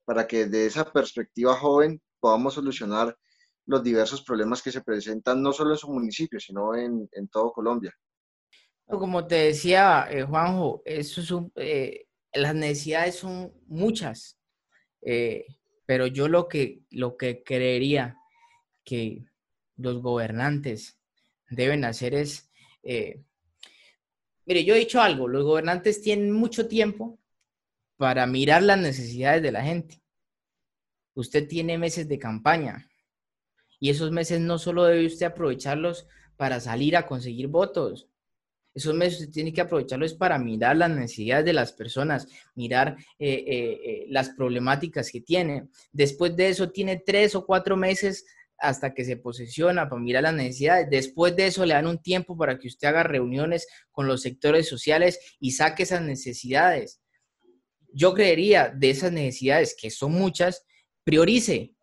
para 0.05 0.27
que 0.27 0.47
de 0.47 0.65
esa 0.65 0.91
perspectiva 0.91 1.55
joven 1.55 2.01
podamos 2.23 2.53
solucionar 2.53 3.17
los 3.65 3.83
diversos 3.83 4.23
problemas 4.23 4.61
que 4.61 4.71
se 4.71 4.81
presentan 4.81 5.41
no 5.41 5.51
solo 5.51 5.71
en 5.71 5.77
su 5.77 5.91
municipio, 5.91 6.39
sino 6.39 6.73
en, 6.73 7.09
todo 7.29 7.51
Colombia. 7.51 7.93
Como 8.85 9.27
te 9.27 9.35
decía, 9.35 10.07
eh, 10.09 10.23
Juanjo, 10.23 10.81
eso 10.85 11.19
es 11.19 11.33
eh, 11.57 12.07
las 12.31 12.55
necesidades 12.55 13.15
son 13.15 13.51
muchas, 13.67 14.39
eh, 15.01 15.45
pero 15.85 16.07
yo 16.07 16.29
lo 16.29 16.47
que, 16.47 16.83
lo 16.91 17.17
que 17.17 17.43
creería 17.43 18.17
que 18.85 19.25
los 19.75 20.01
gobernantes 20.01 20.97
deben 21.49 21.83
hacer 21.83 22.13
es, 22.13 22.49
mire, 24.45 24.63
yo 24.63 24.75
he 24.75 24.79
dicho 24.79 25.01
algo, 25.01 25.27
los 25.27 25.43
gobernantes 25.43 26.01
tienen 26.01 26.31
mucho 26.31 26.69
tiempo 26.69 27.19
para 27.97 28.25
mirar 28.27 28.63
las 28.63 28.79
necesidades 28.79 29.43
de 29.43 29.51
la 29.51 29.61
gente 29.61 30.02
usted 31.13 31.47
tiene 31.47 31.77
meses 31.77 32.07
de 32.07 32.19
campaña 32.19 32.89
y 33.79 33.89
esos 33.89 34.11
meses 34.11 34.39
no 34.39 34.57
solo 34.57 34.85
debe 34.85 35.05
usted 35.05 35.25
aprovecharlos 35.25 36.07
para 36.37 36.59
salir 36.59 36.95
a 36.95 37.05
conseguir 37.05 37.47
votos. 37.47 38.07
Esos 38.73 38.95
meses 38.95 39.19
usted 39.19 39.33
tiene 39.33 39.53
que 39.53 39.61
aprovecharlos 39.61 40.13
para 40.13 40.39
mirar 40.39 40.77
las 40.77 40.89
necesidades 40.89 41.45
de 41.45 41.53
las 41.53 41.73
personas, 41.73 42.27
mirar 42.55 42.97
eh, 43.19 43.43
eh, 43.45 43.79
eh, 43.83 44.05
las 44.09 44.29
problemáticas 44.29 45.11
que 45.11 45.21
tiene. 45.21 45.67
Después 45.91 46.35
de 46.35 46.49
eso 46.49 46.71
tiene 46.71 47.03
tres 47.05 47.35
o 47.35 47.45
cuatro 47.45 47.77
meses 47.77 48.25
hasta 48.57 48.93
que 48.93 49.03
se 49.03 49.17
posesiona 49.17 49.89
para 49.89 50.01
mirar 50.01 50.23
las 50.23 50.33
necesidades. 50.33 50.89
Después 50.89 51.35
de 51.35 51.47
eso 51.47 51.65
le 51.65 51.73
dan 51.73 51.85
un 51.85 52.01
tiempo 52.01 52.37
para 52.37 52.57
que 52.57 52.67
usted 52.67 52.87
haga 52.87 53.03
reuniones 53.03 53.67
con 53.91 54.07
los 54.07 54.21
sectores 54.21 54.67
sociales 54.67 55.19
y 55.39 55.51
saque 55.51 55.83
esas 55.83 56.01
necesidades. 56.01 57.01
Yo 57.93 58.13
creería 58.13 58.69
de 58.69 58.89
esas 58.89 59.11
necesidades, 59.11 59.75
que 59.79 59.91
son 59.91 60.13
muchas, 60.13 60.65
priorice, 61.03 61.73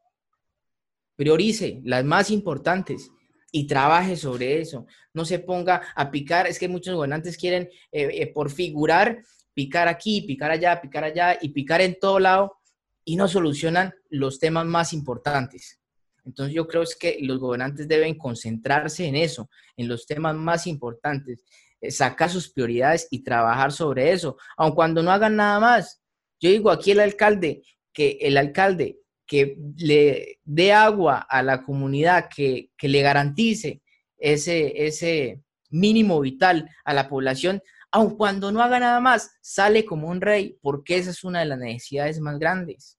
priorice 1.17 1.81
las 1.85 2.05
más 2.05 2.31
importantes 2.31 3.11
y 3.53 3.67
trabaje 3.67 4.17
sobre 4.17 4.61
eso. 4.61 4.87
No 5.13 5.25
se 5.25 5.39
ponga 5.39 5.83
a 5.95 6.11
picar, 6.11 6.47
es 6.47 6.59
que 6.59 6.69
muchos 6.69 6.95
gobernantes 6.95 7.37
quieren 7.37 7.69
eh, 7.93 8.09
eh, 8.13 8.33
por 8.33 8.51
figurar, 8.51 9.23
picar 9.55 9.89
aquí, 9.89 10.23
picar 10.23 10.51
allá, 10.51 10.81
picar 10.81 11.05
allá 11.05 11.39
y 11.41 11.51
picar 11.51 11.81
en 11.81 11.99
todo 11.99 12.19
lado 12.19 12.57
y 13.05 13.17
no 13.17 13.29
solucionan 13.29 13.93
los 14.09 14.39
temas 14.39 14.67
más 14.67 14.93
importantes. 14.93 15.81
Entonces 16.25 16.55
yo 16.55 16.67
creo 16.67 16.83
es 16.83 16.95
que 16.97 17.19
los 17.21 17.39
gobernantes 17.39 17.89
deben 17.89 18.17
concentrarse 18.17 19.07
en 19.07 19.17
eso, 19.17 19.51
en 19.77 19.89
los 19.89 20.07
temas 20.07 20.37
más 20.37 20.67
importantes, 20.67 21.45
eh, 21.81 21.91
sacar 21.91 22.31
sus 22.31 22.51
prioridades 22.51 23.09
y 23.11 23.23
trabajar 23.23 23.73
sobre 23.73 24.13
eso, 24.13 24.37
aun 24.57 24.75
cuando 24.75 25.03
no 25.03 25.11
hagan 25.11 25.37
nada 25.37 25.59
más. 25.59 26.03
Yo 26.41 26.51
digo 26.51 26.71
aquí 26.71 26.93
el 26.93 27.01
alcalde, 27.01 27.63
que 27.93 28.19
el 28.21 28.37
alcalde 28.37 29.01
que 29.31 29.57
le 29.77 30.41
dé 30.43 30.73
agua 30.73 31.25
a 31.31 31.41
la 31.45 31.63
comunidad, 31.63 32.29
que, 32.29 32.73
le 32.83 33.01
garantice 33.01 33.81
ese, 34.19 34.87
ese 34.89 35.41
mínimo 35.71 36.19
vital 36.19 36.69
a 36.85 36.93
la 36.95 37.09
población, 37.09 37.63
aun 37.93 38.17
cuando 38.17 38.51
no 38.51 38.61
haga 38.61 38.81
nada 38.81 38.99
más, 38.99 39.31
sale 39.41 39.85
como 39.85 40.09
un 40.09 40.21
rey, 40.21 40.59
porque 40.61 40.97
esa 40.97 41.11
es 41.11 41.23
una 41.23 41.39
de 41.39 41.47
las 41.47 41.61
necesidades 41.61 42.19
más 42.19 42.41
grandes, 42.41 42.99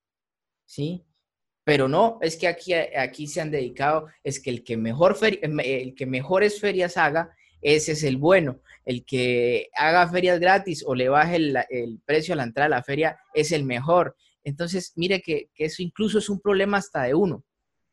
¿sí? 0.64 1.04
Pero 1.66 1.90
no, 1.90 2.18
es 2.22 2.38
que 2.38 2.48
aquí, 2.48 2.76
aquí 2.76 3.28
se 3.28 3.42
han 3.42 3.52
dedicado, 3.52 4.08
es 4.24 4.42
que 4.42 4.52
el 4.52 4.64
que, 4.64 4.78
mejor 4.78 5.18
el 5.22 5.96
que 5.96 6.06
mejores 6.06 6.62
ferias 6.62 6.96
haga, 6.96 7.36
ese 7.62 7.92
es 7.92 8.04
el 8.04 8.16
bueno. 8.16 8.62
El 8.86 9.04
que 9.04 9.70
haga 9.76 10.08
ferias 10.08 10.40
gratis 10.40 10.82
o 10.88 10.96
le 10.96 11.10
baje 11.10 11.36
el, 11.36 11.58
el 11.70 12.00
precio 12.06 12.36
a 12.36 12.38
la 12.38 12.44
entrada 12.44 12.68
a 12.68 12.78
la 12.78 12.84
feria 12.84 13.20
es 13.34 13.52
el 13.52 13.66
mejor. 13.66 14.16
Entonces, 14.44 14.94
mire 14.96 15.22
que, 15.22 15.50
eso 15.56 15.82
incluso 15.82 16.20
es 16.20 16.30
un 16.30 16.40
problema 16.40 16.78
hasta 16.78 17.04
de 17.04 17.14
uno, 17.14 17.46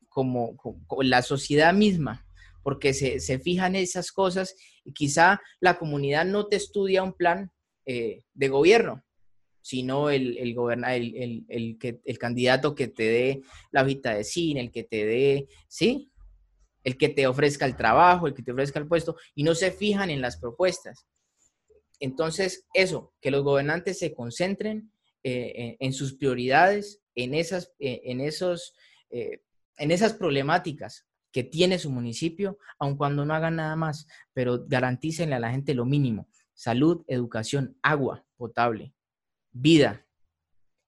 como, 0.08 0.56
la 1.02 1.22
sociedad 1.22 1.72
misma, 1.72 2.26
porque 2.62 2.92
se, 2.92 3.20
se, 3.20 3.38
fijan 3.38 3.76
esas 3.76 4.10
cosas 4.12 4.54
y 4.84 4.92
quizá 4.92 5.40
la 5.60 5.78
comunidad 5.78 6.24
no 6.24 6.46
te 6.46 6.56
estudia 6.56 7.02
un 7.02 7.12
plan 7.12 7.52
eh, 7.86 8.24
de 8.34 8.48
gobierno, 8.48 9.04
sino 9.62 10.10
el, 10.10 10.36
el, 10.38 10.56
el, 10.86 11.44
el, 11.48 11.78
que, 11.78 12.00
el 12.04 12.18
candidato 12.18 12.74
que 12.74 12.88
te 12.88 13.02
dé 13.04 13.42
la 13.70 13.82
hojita 13.82 14.14
de 14.14 14.24
cine, 14.24 14.60
el 14.60 14.72
que 14.72 14.84
te 14.84 15.04
dé, 15.04 15.48
¿sí? 15.68 16.10
El 16.84 16.96
que 16.96 17.08
te 17.10 17.26
ofrezca 17.26 17.66
el 17.66 17.76
trabajo, 17.76 18.26
el 18.26 18.34
que 18.34 18.42
te 18.42 18.52
ofrezca 18.52 18.78
el 18.78 18.88
puesto, 18.88 19.16
y 19.34 19.42
no 19.42 19.54
se 19.54 19.70
fijan 19.70 20.10
en 20.10 20.20
las 20.20 20.38
propuestas. 20.38 21.06
Entonces, 22.00 22.66
eso, 22.72 23.12
que 23.20 23.30
los 23.30 23.44
gobernantes 23.44 23.98
se 23.98 24.14
concentren 24.14 24.90
eh, 25.24 25.76
en, 25.80 25.92
sus 25.92 26.14
prioridades, 26.14 27.02
en 27.14 27.34
esas, 27.34 27.74
eh, 27.80 28.02
en, 28.04 28.20
esos, 28.20 28.74
eh, 29.10 29.42
en 29.76 29.90
esas 29.90 30.14
problemáticas 30.14 31.08
que 31.32 31.42
tiene 31.42 31.78
su 31.78 31.90
municipio, 31.90 32.58
aun 32.78 32.96
cuando 32.96 33.24
no 33.24 33.34
hagan 33.34 33.56
nada 33.56 33.76
más, 33.76 34.06
pero 34.32 34.64
garantícenle 34.66 35.34
a 35.34 35.40
la 35.40 35.50
gente 35.50 35.74
lo 35.74 35.84
mínimo, 35.84 36.28
salud, 36.54 37.04
educación, 37.08 37.76
agua 37.82 38.24
potable, 38.36 38.94
vida. 39.50 40.06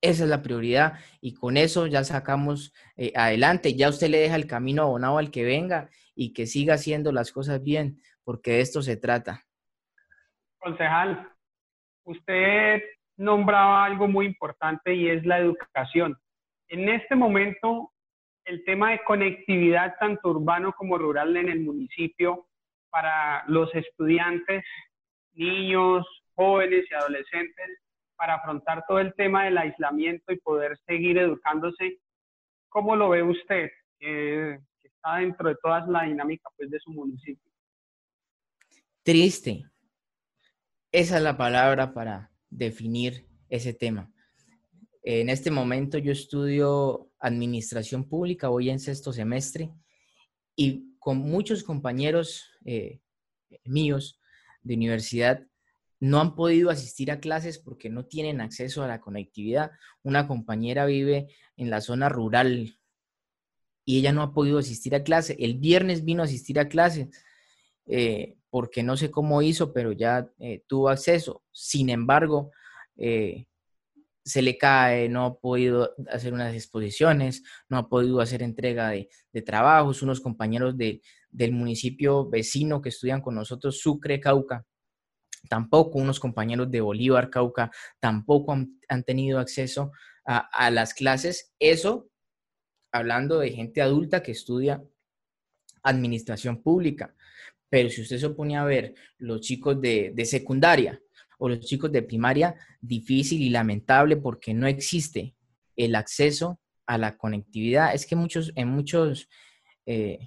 Esa 0.01 0.25
es 0.25 0.31
la 0.31 0.43
prioridad 0.43 0.99
y 1.21 1.35
con 1.35 1.57
eso 1.57 1.87
ya 1.87 2.05
sacamos 2.05 2.73
adelante, 3.15 3.75
ya 3.75 3.91
usted 3.91 4.09
le 4.09 4.19
deja 4.19 4.37
el 4.37 4.47
camino 4.47 4.83
abonado 4.83 5.19
al 5.19 5.31
que 5.31 5.45
venga 5.45 5.91
y 6.15 6.33
que 6.33 6.47
siga 6.47 6.75
haciendo 6.75 7.13
las 7.13 7.33
cosas 7.33 7.63
bien, 7.63 8.01
porque 8.25 8.53
de 8.53 8.61
esto 8.61 8.81
se 8.81 8.97
trata. 8.97 9.45
Concejal, 10.59 11.29
usted 12.05 12.81
nombraba 13.21 13.85
algo 13.85 14.09
muy 14.09 14.25
importante 14.25 14.95
y 14.95 15.11
es 15.11 15.27
la 15.27 15.39
educación. 15.39 16.17
En 16.69 16.89
este 16.89 17.15
momento, 17.15 17.93
el 18.47 18.65
tema 18.65 18.93
de 18.93 19.05
conectividad 19.05 19.95
tanto 20.01 20.31
urbano 20.31 20.73
como 20.73 20.97
rural 20.97 21.37
en 21.37 21.51
el 21.51 21.61
municipio 21.61 22.47
para 22.89 23.45
los 23.47 23.73
estudiantes, 23.75 24.65
niños, 25.35 26.07
jóvenes 26.35 26.87
y 26.91 26.95
adolescentes 26.95 27.79
para 28.17 28.37
afrontar 28.37 28.85
todo 28.89 29.01
el 29.01 29.15
tema 29.15 29.45
del 29.45 29.59
aislamiento 29.59 30.33
y 30.33 30.39
poder 30.39 30.79
seguir 30.87 31.19
educándose? 31.19 31.99
¿Cómo 32.71 32.97
lo 32.97 33.11
ve 33.11 33.23
usted, 33.23 33.71
que 33.99 34.59
está 34.83 35.17
dentro 35.17 35.51
de 35.51 35.57
toda 35.63 35.87
la 35.87 36.05
dinámica 36.05 36.49
pues, 36.57 36.71
de 36.71 36.81
su 36.81 36.91
municipio? 36.91 37.53
Triste. 39.03 39.65
Esa 40.91 41.19
es 41.19 41.23
la 41.23 41.37
palabra 41.37 41.93
para 41.93 42.31
definir 42.51 43.27
ese 43.49 43.73
tema. 43.73 44.13
En 45.03 45.31
este 45.31 45.51
momento 45.51 45.97
yo 45.99 46.13
estudio 46.13 47.11
administración 47.19 48.09
pública, 48.09 48.49
voy 48.49 48.71
en 48.71 48.81
sexto 48.81 49.13
semestre 49.13 49.73
y 50.57 50.95
con 50.99 51.19
muchos 51.19 51.63
compañeros 51.63 52.51
eh, 52.65 53.01
míos 53.65 54.21
de 54.63 54.75
universidad 54.75 55.47
no 56.01 56.19
han 56.21 56.35
podido 56.35 56.71
asistir 56.71 57.11
a 57.11 57.21
clases 57.21 57.59
porque 57.59 57.91
no 57.91 58.07
tienen 58.07 58.41
acceso 58.41 58.83
a 58.83 58.89
la 58.89 59.01
conectividad. 59.01 59.71
Una 60.03 60.27
compañera 60.27 60.87
vive 60.87 61.29
en 61.57 61.69
la 61.69 61.83
zona 61.83 62.09
rural 62.09 62.79
y 63.85 63.99
ella 63.99 64.13
no 64.13 64.23
ha 64.23 64.33
podido 64.33 64.59
asistir 64.59 64.95
a 64.95 65.03
clase. 65.03 65.37
El 65.39 65.59
viernes 65.59 66.05
vino 66.05 66.23
a 66.23 66.25
asistir 66.25 66.59
a 66.59 66.69
clase 66.69 67.11
eh, 67.91 68.37
porque 68.51 68.83
no 68.83 68.97
sé 68.97 69.11
cómo 69.11 69.43
hizo, 69.43 69.73
pero 69.73 69.93
ya 69.93 70.31
eh, 70.39 70.63
tuvo 70.67 70.89
acceso. 70.89 71.43
Sin 71.53 71.91
embargo, 71.91 72.51
se 74.23 74.43
le 74.43 74.59
cae, 74.59 75.09
no 75.09 75.25
ha 75.25 75.39
podido 75.39 75.95
hacer 76.09 76.33
unas 76.33 76.55
exposiciones, 76.55 77.43
no 77.69 77.79
ha 77.79 77.89
podido 77.89 78.21
hacer 78.21 78.43
entrega 78.43 78.91
de, 78.91 79.09
trabajos, 79.43 80.03
unos 80.03 80.21
compañeros 80.21 80.77
del 80.77 81.53
municipio 81.53 82.29
vecino 82.29 82.83
que 82.83 82.91
estudian 82.91 83.23
con 83.23 83.35
nosotros, 83.35 83.81
Sucre, 83.81 84.21
Cauca, 84.21 84.67
tampoco 85.49 85.99
unos 85.99 86.21
compañeros 86.21 86.71
de 86.71 86.81
Bolívar, 86.81 87.31
Cauca, 87.31 87.71
tampoco 87.99 88.53
han, 88.53 89.05
tenido 89.05 89.39
acceso 89.39 89.93
a, 90.25 90.71
las 90.71 90.95
clases. 90.95 91.55
Eso 91.59 92.11
hablando 92.93 93.39
de 93.39 93.51
gente 93.51 93.83
adulta 93.83 94.23
que 94.23 94.33
estudia 94.33 94.83
administración 95.83 96.63
pública. 96.63 97.15
Pero 97.71 97.89
si 97.89 98.03
usted 98.03 98.19
se 98.19 98.27
opone 98.27 98.59
a 98.59 98.65
ver 98.65 98.95
los 99.19 99.41
chicos 99.41 99.81
de, 99.81 100.13
de 100.15 100.25
secundaria, 100.27 101.01
o 101.41 101.49
los 101.49 101.61
chicos 101.61 101.91
de 101.91 102.03
primaria, 102.03 102.55
difícil 102.81 103.41
y 103.41 103.49
lamentable 103.49 104.19
porque 104.19 104.53
no 104.53 104.67
existe 104.67 105.35
el 105.75 105.95
acceso 105.95 106.61
a 106.87 106.99
la 106.99 107.17
conectividad. 107.17 107.95
Es 107.95 108.07
que 108.07 108.15
muchos, 108.15 108.53
en 108.57 108.69
muchos, 108.69 109.27
eh, 109.87 110.19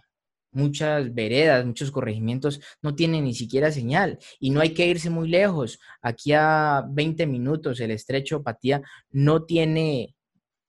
muchas 0.51 1.13
veredas, 1.13 1.65
muchos 1.65 1.91
corregimientos 1.91 2.59
no 2.81 2.95
tienen 2.95 3.25
ni 3.25 3.35
siquiera 3.35 3.71
señal 3.71 4.17
y 4.39 4.49
no 4.49 4.59
hay 4.59 4.73
que 4.73 4.87
irse 4.87 5.11
muy 5.11 5.29
lejos. 5.29 5.79
Aquí 6.01 6.33
a 6.33 6.83
20 6.89 7.27
minutos 7.27 7.79
el 7.79 7.91
estrecho 7.91 8.41
Patía 8.41 8.81
no 9.11 9.43
tiene 9.43 10.15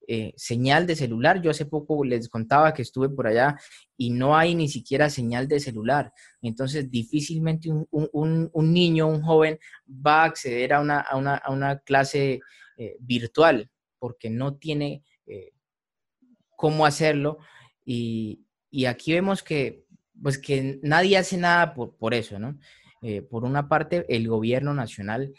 eh, 0.07 0.33
señal 0.37 0.87
de 0.87 0.97
celular. 0.97 1.41
Yo 1.41 1.51
hace 1.51 1.67
poco 1.67 2.05
les 2.05 2.29
contaba 2.29 2.75
que 2.75 2.83
estuve 2.83 3.09
por 3.09 3.27
allá 3.27 3.57
y 3.97 4.11
no 4.11 4.37
hay 4.37 4.55
ni 4.55 4.69
siquiera 4.69 5.09
señal 5.09 5.49
de 5.49 5.61
celular. 5.61 6.13
Entonces, 6.43 6.91
difícilmente 6.91 7.71
un, 7.71 8.51
niño, 8.73 9.07
un 9.09 9.23
joven 9.23 9.59
va 9.89 10.23
a 10.23 10.27
acceder 10.27 10.73
a 10.75 10.81
una, 10.81 11.83
clase 11.85 12.41
eh, 12.77 12.97
virtual 13.01 13.71
porque 13.99 14.31
no 14.31 14.57
tiene 14.57 15.03
eh, 15.27 15.53
cómo 16.57 16.87
hacerlo. 16.87 17.39
Y, 17.85 18.41
aquí 18.89 19.13
vemos 19.13 19.43
que, 19.43 19.85
pues 20.21 20.39
que 20.39 20.81
nadie 20.83 21.17
hace 21.17 21.37
nada 21.37 21.75
por, 21.75 21.97
por 21.97 22.13
eso, 22.15 22.39
¿no? 22.39 22.59
por 23.29 23.45
una 23.45 23.69
parte, 23.69 24.07
el 24.09 24.27
gobierno 24.29 24.73
nacional 24.73 25.35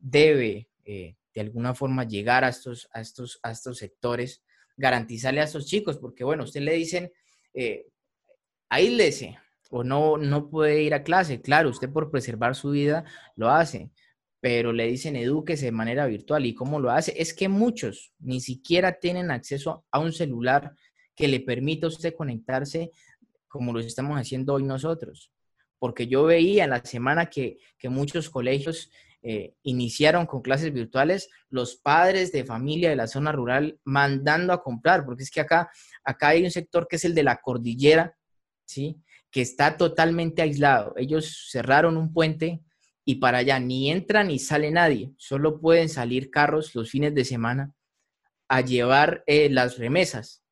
debe 0.00 0.68
de 1.36 1.42
alguna 1.42 1.74
forma 1.74 2.04
llegar 2.04 2.44
a 2.44 2.48
estos, 2.48 2.88
a 2.94 3.02
estos, 3.02 3.38
a 3.42 3.50
estos 3.50 3.76
sectores, 3.76 4.42
garantizarle 4.74 5.42
a 5.42 5.44
estos 5.44 5.66
chicos, 5.66 5.98
porque 5.98 6.24
bueno, 6.24 6.44
usted 6.44 6.62
le 6.62 6.72
dicen, 6.72 7.12
eh, 7.52 7.88
aíslese 8.70 9.38
o 9.68 9.84
no, 9.84 10.16
no 10.16 10.48
puede 10.48 10.82
ir 10.82 10.94
a 10.94 11.02
clase. 11.02 11.42
Claro, 11.42 11.68
usted 11.68 11.90
por 11.90 12.10
preservar 12.10 12.54
su 12.54 12.70
vida 12.70 13.04
lo 13.34 13.50
hace, 13.50 13.90
pero 14.40 14.72
le 14.72 14.86
dicen 14.86 15.14
edúquese 15.14 15.66
de 15.66 15.72
manera 15.72 16.06
virtual. 16.06 16.46
¿Y 16.46 16.54
cómo 16.54 16.80
lo 16.80 16.90
hace? 16.90 17.12
Es 17.20 17.34
que 17.34 17.50
muchos 17.50 18.14
ni 18.18 18.40
siquiera 18.40 18.98
tienen 18.98 19.30
acceso 19.30 19.84
a 19.90 19.98
un 19.98 20.14
celular 20.14 20.74
que 21.14 21.28
le 21.28 21.40
permita 21.40 21.86
a 21.86 21.90
usted 21.90 22.14
conectarse 22.14 22.92
como 23.46 23.74
lo 23.74 23.80
estamos 23.80 24.18
haciendo 24.18 24.54
hoy 24.54 24.62
nosotros. 24.62 25.30
Porque 25.78 26.06
yo 26.06 26.24
veía 26.24 26.66
la 26.66 26.82
semana 26.82 27.26
que, 27.26 27.58
que 27.76 27.90
muchos 27.90 28.30
colegios 28.30 28.90
eh, 29.28 29.56
iniciaron 29.64 30.24
con 30.24 30.40
clases 30.40 30.72
virtuales, 30.72 31.28
los 31.50 31.74
padres 31.74 32.30
de 32.30 32.44
familia 32.44 32.90
de 32.90 32.94
la 32.94 33.08
zona 33.08 33.32
rural 33.32 33.76
mandando 33.82 34.52
a 34.52 34.62
comprar, 34.62 35.04
porque 35.04 35.24
es 35.24 35.32
que 35.32 35.40
acá, 35.40 35.68
acá 36.04 36.28
hay 36.28 36.44
un 36.44 36.50
sector 36.52 36.86
que 36.86 36.94
es 36.94 37.04
el 37.04 37.12
de 37.12 37.24
la 37.24 37.40
cordillera, 37.40 38.16
¿sí? 38.64 39.02
Que 39.32 39.40
está 39.40 39.76
totalmente 39.76 40.42
aislado. 40.42 40.94
Ellos 40.96 41.48
cerraron 41.50 41.96
un 41.96 42.12
puente 42.12 42.62
y 43.04 43.16
para 43.16 43.38
allá 43.38 43.58
ni 43.58 43.90
entra 43.90 44.22
ni 44.22 44.38
sale 44.38 44.70
nadie, 44.70 45.12
solo 45.16 45.60
pueden 45.60 45.88
salir 45.88 46.30
carros 46.30 46.72
los 46.76 46.88
fines 46.88 47.12
de 47.12 47.24
semana 47.24 47.74
a 48.48 48.60
llevar 48.60 49.24
eh, 49.26 49.50
las 49.50 49.76
remesas, 49.76 50.44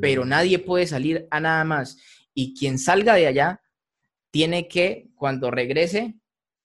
pero 0.00 0.24
nadie 0.24 0.58
puede 0.58 0.88
salir 0.88 1.28
a 1.30 1.38
nada 1.38 1.62
más. 1.62 1.96
Y 2.34 2.52
quien 2.58 2.80
salga 2.80 3.14
de 3.14 3.28
allá 3.28 3.60
tiene 4.32 4.66
que, 4.66 5.06
cuando 5.14 5.52
regrese, 5.52 6.16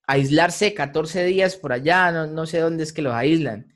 aislarse 0.08 0.74
14 0.74 1.24
días 1.26 1.56
por 1.56 1.74
allá, 1.74 2.12
no, 2.28 2.46
sé 2.46 2.60
dónde 2.60 2.84
es 2.84 2.94
que 2.94 3.02
los 3.02 3.14
aíslan. 3.14 3.74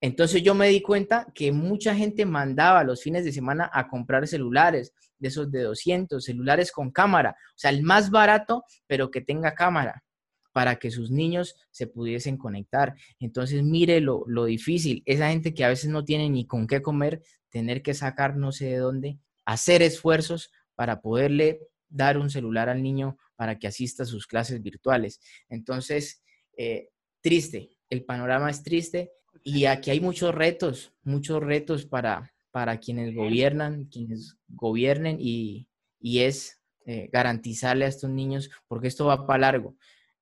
Entonces 0.00 0.42
yo 0.42 0.54
me 0.54 0.68
di 0.68 0.80
cuenta 0.80 1.26
que 1.34 1.50
mucha 1.50 1.94
gente 1.94 2.24
mandaba 2.24 2.84
los 2.84 3.02
fines 3.02 3.24
de 3.24 3.32
semana 3.32 3.70
a 3.72 3.88
comprar 3.88 4.26
celulares, 4.28 4.92
de 5.18 5.28
esos 5.28 5.50
de 5.50 5.62
200, 5.62 6.24
celulares 6.24 6.70
con 6.70 6.92
cámara, 6.92 7.30
o 7.30 7.58
sea, 7.58 7.70
el 7.70 7.82
más 7.82 8.10
barato, 8.10 8.64
pero 8.86 9.10
que 9.10 9.20
tenga 9.20 9.54
cámara, 9.54 10.04
para 10.52 10.76
que 10.76 10.92
sus 10.92 11.10
niños 11.10 11.56
se 11.72 11.88
pudiesen 11.88 12.36
conectar. 12.36 12.94
Entonces 13.18 13.64
mire 13.64 14.00
lo, 14.00 14.22
lo 14.28 14.44
difícil, 14.44 15.02
esa 15.06 15.30
gente 15.30 15.54
que 15.54 15.64
a 15.64 15.68
veces 15.68 15.90
no 15.90 16.04
tiene 16.04 16.30
ni 16.30 16.46
con 16.46 16.68
qué 16.68 16.80
comer, 16.80 17.22
tener 17.50 17.82
que 17.82 17.94
sacar 17.94 18.36
no 18.36 18.52
sé 18.52 18.66
de 18.66 18.76
dónde, 18.76 19.18
hacer 19.44 19.82
esfuerzos 19.82 20.52
para 20.76 21.00
poderle 21.00 21.60
dar 21.88 22.18
un 22.18 22.30
celular 22.30 22.68
al 22.68 22.82
niño 22.82 23.16
para 23.36 23.58
que 23.58 23.66
asista 23.66 24.02
a 24.02 24.06
sus 24.06 24.26
clases 24.26 24.62
virtuales. 24.62 25.20
Entonces, 25.48 26.22
eh, 26.56 26.90
triste, 27.20 27.70
el 27.88 28.04
panorama 28.04 28.50
es 28.50 28.62
triste 28.62 29.12
y 29.44 29.64
aquí 29.64 29.90
hay 29.90 30.00
muchos 30.00 30.34
retos, 30.34 30.92
muchos 31.02 31.42
retos 31.42 31.86
para, 31.86 32.32
para 32.50 32.78
quienes 32.78 33.14
gobiernan, 33.14 33.86
quienes 33.86 34.36
gobiernen 34.48 35.18
y, 35.20 35.66
es 36.00 36.60
eh, 36.86 37.08
garantizarle 37.12 37.84
a 37.84 37.88
estos 37.88 38.10
niños, 38.10 38.50
porque 38.66 38.88
esto 38.88 39.06
va 39.06 39.26
para 39.26 39.40
largo. 39.40 39.76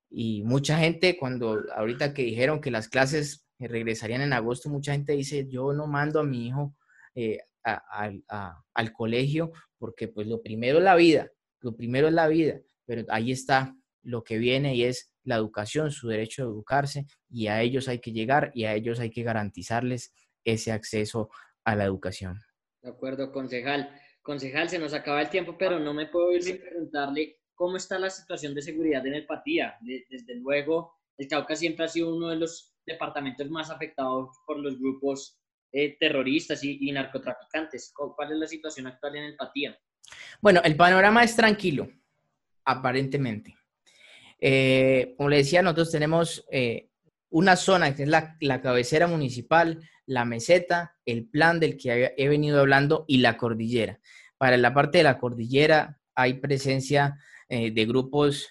Y 0.09 0.43
mucha 0.43 0.77
gente, 0.77 1.17
cuando 1.17 1.61
ahorita 1.75 2.13
que 2.13 2.23
dijeron 2.23 2.61
que 2.61 2.71
las 2.71 2.87
clases 2.87 3.45
regresarían 3.59 4.21
en 4.21 4.33
agosto, 4.33 4.69
mucha 4.69 4.93
gente 4.93 5.13
dice, 5.13 5.47
yo 5.47 5.73
no 5.73 5.87
mando 5.87 6.19
a 6.19 6.23
mi 6.23 6.47
hijo 6.47 6.75
eh, 7.15 7.39
al 7.63 8.93
colegio 8.93 9.51
porque 9.77 10.07
pues 10.07 10.27
lo 10.27 10.41
primero 10.41 10.77
es 10.77 10.83
la 10.83 10.95
vida, 10.95 11.31
lo 11.61 11.75
primero 11.75 12.07
es 12.07 12.13
la 12.13 12.27
vida, 12.27 12.59
pero 12.85 13.03
ahí 13.09 13.31
está 13.31 13.75
lo 14.03 14.23
que 14.23 14.37
viene 14.37 14.75
y 14.75 14.83
es 14.83 15.11
la 15.23 15.35
educación, 15.35 15.91
su 15.91 16.07
derecho 16.07 16.43
a 16.43 16.45
educarse 16.45 17.05
y 17.29 17.47
a 17.47 17.61
ellos 17.61 17.87
hay 17.87 17.99
que 17.99 18.13
llegar 18.13 18.51
y 18.53 18.63
a 18.63 18.73
ellos 18.73 18.99
hay 18.99 19.09
que 19.09 19.23
garantizarles 19.23 20.13
ese 20.45 20.71
acceso 20.71 21.29
a 21.65 21.75
la 21.75 21.83
educación. 21.83 22.39
De 22.81 22.89
acuerdo, 22.89 23.31
concejal. 23.31 23.89
Concejal, 24.21 24.69
se 24.69 24.79
nos 24.79 24.93
acaba 24.93 25.21
el 25.21 25.29
tiempo, 25.29 25.57
pero 25.57 25.79
no 25.79 25.93
me 25.93 26.07
puedo 26.07 26.31
ir 26.31 26.43
sin 26.43 26.59
preguntarle 26.59 27.41
cómo 27.53 27.75
está 27.75 27.99
la 27.99 28.09
situación 28.09 28.53
de 28.53 28.61
seguridad 28.61 29.05
en 29.05 29.15
el 29.15 29.25
Patía. 29.25 29.75
Desde 29.81 30.35
luego, 30.35 30.93
el 31.17 31.27
Cauca 31.27 31.55
siempre 31.55 31.85
ha 31.85 31.89
sido 31.89 32.15
uno 32.15 32.29
de 32.29 32.37
los 32.37 32.77
departamentos 32.85 33.49
más 33.49 33.69
afectados 33.69 34.29
por 34.45 34.59
los 34.59 34.79
grupos 34.79 35.37
eh, 35.73 35.97
terroristas 35.99 36.63
y, 36.63 36.77
y 36.87 36.91
narcotraficantes. 36.93 37.91
¿Cuál 37.93 38.31
es 38.31 38.37
la 38.37 38.47
situación 38.47 38.87
actual 38.87 39.17
en 39.17 39.23
el 39.23 39.35
Patía? 39.35 39.77
Bueno, 40.41 40.61
el 40.63 40.75
panorama 40.75 41.23
es 41.23 41.35
tranquilo, 41.35 41.89
aparentemente. 42.65 43.57
Eh, 44.39 45.15
como 45.17 45.29
le 45.29 45.37
decía, 45.37 45.61
nosotros 45.61 45.91
tenemos 45.91 46.45
eh, 46.51 46.89
una 47.29 47.55
zona 47.55 47.95
que 47.95 48.03
es 48.03 48.09
la, 48.09 48.61
cabecera 48.61 49.07
municipal, 49.07 49.81
la 50.05 50.25
meseta, 50.25 50.95
el 51.05 51.25
plan 51.25 51.59
del 51.59 51.77
que 51.77 52.13
he 52.15 52.27
venido 52.27 52.59
hablando 52.59 53.05
y 53.07 53.17
la 53.17 53.37
cordillera. 53.37 53.99
Para 54.37 54.57
la 54.57 54.73
parte 54.73 54.99
de 54.99 55.03
la 55.03 55.17
cordillera 55.17 55.99
hay 56.13 56.35
presencia 56.35 57.19
eh, 57.49 57.71
de 57.71 57.85
grupos 57.85 58.49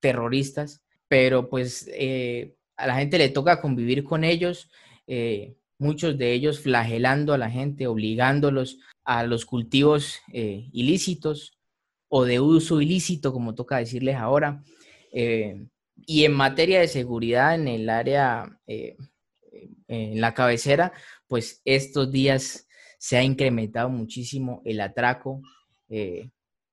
terroristas, 0.00 0.82
pero 1.06 1.48
pues 1.48 1.88
a 2.76 2.86
la 2.86 2.96
gente 2.96 3.16
le 3.16 3.28
toca 3.28 3.60
convivir 3.60 4.02
con 4.02 4.24
ellos, 4.24 4.70
muchos 5.78 6.18
de 6.18 6.32
ellos 6.32 6.58
flagelando 6.58 7.32
a 7.32 7.38
la 7.38 7.48
gente, 7.48 7.86
obligándolos 7.86 8.78
a 9.04 9.24
los 9.24 9.44
cultivos 9.44 10.20
ilícitos, 10.32 11.58
o 12.14 12.26
de 12.26 12.40
uso 12.40 12.82
ilícito, 12.82 13.32
como 13.32 13.54
toca 13.54 13.78
decirles 13.78 14.16
ahora. 14.16 14.62
Eh, 15.14 15.66
y 15.96 16.26
en 16.26 16.34
materia 16.34 16.80
de 16.80 16.88
seguridad 16.88 17.54
en 17.54 17.68
el 17.68 17.88
área, 17.88 18.60
eh, 18.66 18.98
en 19.88 20.20
la 20.20 20.34
cabecera, 20.34 20.92
pues 21.26 21.62
estos 21.64 22.12
días 22.12 22.68
se 22.98 23.16
ha 23.16 23.22
incrementado 23.22 23.88
muchísimo 23.88 24.60
el 24.66 24.82
atraco. 24.82 25.40
Eh, 25.88 26.28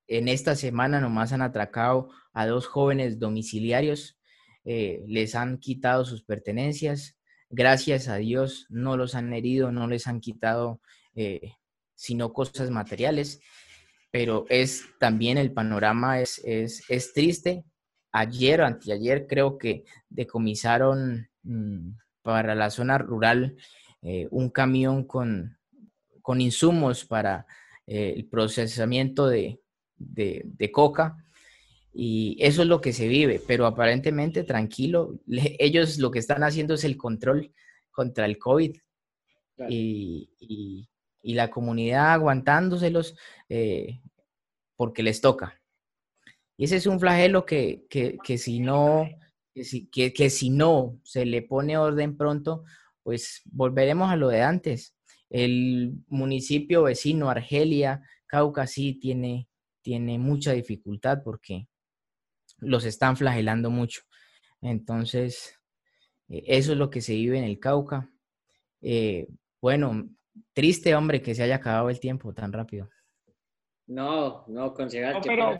en 0.08 0.28
esta 0.28 0.54
semana 0.56 1.00
nomás 1.00 1.32
han 1.32 1.40
atracado 1.40 2.10
a 2.34 2.46
dos 2.46 2.66
jóvenes 2.66 3.18
domiciliarios, 3.18 4.18
les 4.62 5.34
han 5.34 5.56
quitado 5.56 6.04
sus 6.04 6.22
pertenencias, 6.22 7.16
gracias 7.48 8.08
a 8.08 8.16
Dios 8.16 8.66
no 8.68 8.98
los 8.98 9.14
han 9.14 9.32
herido, 9.32 9.72
no 9.72 9.88
les 9.88 10.06
han 10.06 10.20
quitado 10.20 10.80
sino 12.00 12.32
cosas 12.32 12.70
materiales, 12.70 13.40
pero 14.10 14.46
es 14.48 14.86
también 14.98 15.36
el 15.36 15.52
panorama 15.52 16.18
es, 16.18 16.40
es, 16.44 16.82
es 16.88 17.12
triste 17.12 17.64
ayer 18.10 18.62
o 18.62 18.66
anteayer 18.66 19.26
creo 19.26 19.58
que 19.58 19.84
decomisaron 20.08 21.28
mm, 21.42 21.90
para 22.22 22.54
la 22.54 22.70
zona 22.70 22.96
rural 22.96 23.54
eh, 24.00 24.28
un 24.30 24.48
camión 24.48 25.04
con, 25.04 25.58
con 26.22 26.40
insumos 26.40 27.04
para 27.04 27.46
eh, 27.86 28.14
el 28.16 28.26
procesamiento 28.26 29.28
de, 29.28 29.60
de, 29.96 30.70
coca. 30.72 31.22
Y 31.92 32.38
eso 32.40 32.62
es 32.62 32.68
lo 32.68 32.80
que 32.80 32.94
se 32.94 33.08
vive, 33.08 33.42
pero 33.46 33.66
aparentemente 33.66 34.42
tranquilo. 34.44 35.20
ellos 35.58 35.98
lo 35.98 36.10
que 36.10 36.18
están 36.18 36.42
haciendo 36.44 36.74
es 36.74 36.84
el 36.84 36.96
control 36.96 37.52
contra 37.90 38.24
el 38.24 38.38
COVID. 38.38 38.74
Y, 39.68 40.30
y, 40.40 40.88
la 41.22 41.50
comunidad 41.50 42.12
aguantándoselos 42.12 43.16
eh, 43.48 44.00
porque 44.76 45.02
les 45.02 45.20
toca. 45.20 45.60
Y 46.56 46.64
ese 46.64 46.76
es 46.76 46.86
un 46.86 47.00
flagelo 47.00 47.46
que, 47.46 47.86
si 48.38 48.60
no, 48.60 49.08
que, 49.54 50.12
que, 50.12 50.30
si 50.30 50.50
no 50.50 50.98
se 51.04 51.24
le 51.24 51.42
pone 51.42 51.78
orden 51.78 52.16
pronto, 52.16 52.64
pues 53.02 53.42
volveremos 53.46 54.10
a 54.10 54.16
lo 54.16 54.28
de 54.28 54.42
antes. 54.42 54.94
El 55.30 55.94
municipio 56.08 56.82
vecino, 56.82 57.30
Argelia, 57.30 58.02
Cauca, 58.26 58.66
sí 58.66 58.94
tiene, 58.94 59.48
tiene 59.80 60.18
mucha 60.18 60.52
dificultad 60.52 61.22
porque 61.24 61.66
los 62.58 62.84
están 62.84 63.16
flagelando 63.16 63.70
mucho. 63.70 64.02
Entonces, 64.60 65.58
eh, 66.28 66.44
eso 66.46 66.72
es 66.72 66.78
lo 66.78 66.90
que 66.90 67.00
se 67.00 67.14
vive 67.14 67.38
en 67.38 67.44
el 67.44 67.58
Cauca. 67.58 68.10
Eh, 68.82 69.28
bueno, 69.60 70.08
triste, 70.52 70.94
hombre, 70.94 71.22
que 71.22 71.34
se 71.34 71.42
haya 71.42 71.56
acabado 71.56 71.90
el 71.90 72.00
tiempo 72.00 72.32
tan 72.32 72.52
rápido. 72.52 72.88
No, 73.86 74.44
no, 74.46 74.72
concejal. 74.72 75.20
pero, 75.24 75.58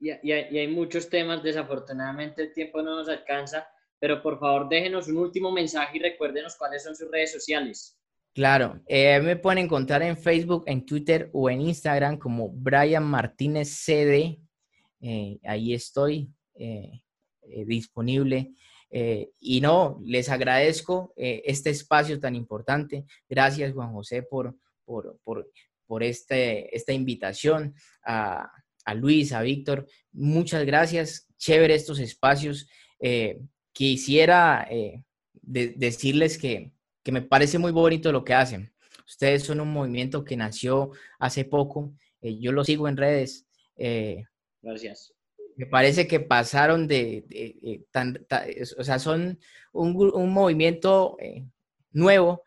y, 0.00 0.10
hay 0.32 0.68
muchos 0.68 1.10
temas, 1.10 1.42
desafortunadamente 1.42 2.42
el 2.42 2.52
tiempo 2.52 2.80
no 2.80 2.96
nos 2.96 3.08
alcanza, 3.08 3.68
pero 3.98 4.22
por 4.22 4.38
favor 4.38 4.68
déjenos 4.68 5.08
un 5.08 5.18
último 5.18 5.52
mensaje 5.52 5.98
y 5.98 6.00
recuérdenos 6.00 6.56
cuáles 6.56 6.82
son 6.82 6.96
sus 6.96 7.10
redes 7.10 7.32
sociales. 7.32 7.98
Claro, 8.32 8.80
eh, 8.86 9.20
me 9.20 9.36
pueden 9.36 9.64
encontrar 9.64 10.02
en 10.02 10.16
Facebook, 10.16 10.64
en 10.66 10.86
Twitter 10.86 11.28
o 11.32 11.50
en 11.50 11.60
Instagram 11.60 12.16
como 12.16 12.48
Brian 12.48 13.04
Martínez 13.04 13.68
CD. 13.68 14.40
Eh, 15.00 15.38
ahí 15.44 15.74
estoy 15.74 16.32
eh, 16.54 17.02
disponible. 17.66 18.54
Y 18.90 19.60
no, 19.60 20.00
les 20.04 20.28
agradezco 20.28 21.12
este 21.16 21.70
espacio 21.70 22.18
tan 22.18 22.34
importante. 22.34 23.04
Gracias, 23.28 23.72
Juan 23.72 23.92
José, 23.92 24.22
por, 24.22 24.56
por, 24.84 25.18
por, 25.22 25.48
por 25.86 26.02
este, 26.02 26.74
esta 26.76 26.92
invitación 26.92 27.74
a, 28.04 28.50
a 28.84 28.94
Luis, 28.94 29.32
a 29.32 29.42
Víctor, 29.42 29.86
muchas 30.12 30.64
gracias. 30.64 31.28
Chévere 31.38 31.74
estos 31.74 31.98
espacios. 31.98 32.68
Eh, 32.98 33.40
quisiera 33.72 34.66
eh, 34.70 35.02
decirles 35.42 36.38
que, 36.38 36.72
me 37.06 37.22
parece 37.22 37.58
muy 37.58 37.72
bonito 37.72 38.12
lo 38.12 38.24
que 38.24 38.34
hacen. 38.34 38.72
Ustedes 39.04 39.42
son 39.42 39.60
un 39.60 39.72
movimiento 39.72 40.24
que 40.24 40.36
nació 40.36 40.92
hace 41.18 41.44
poco. 41.44 41.92
Eh, 42.20 42.38
yo 42.38 42.52
lo 42.52 42.62
sigo 42.62 42.86
en 42.86 42.96
redes. 42.96 43.48
gracias. 44.62 45.12
Me 45.60 45.66
parece 45.66 46.08
que 46.08 46.20
pasaron 46.20 46.88
de, 46.88 47.84
tan, 47.90 48.26
o 48.78 48.82
sea, 48.82 48.98
son 48.98 49.38
un, 49.72 49.94
un 49.94 50.32
movimiento 50.32 51.18
nuevo, 51.92 52.44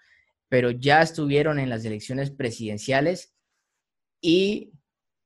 pero 0.50 0.72
ya 0.72 1.04
estuvieron 1.04 1.60
en 1.60 1.70
las 1.70 1.86
elecciones 1.86 2.32
presidenciales 2.32 3.36
y 4.20 4.72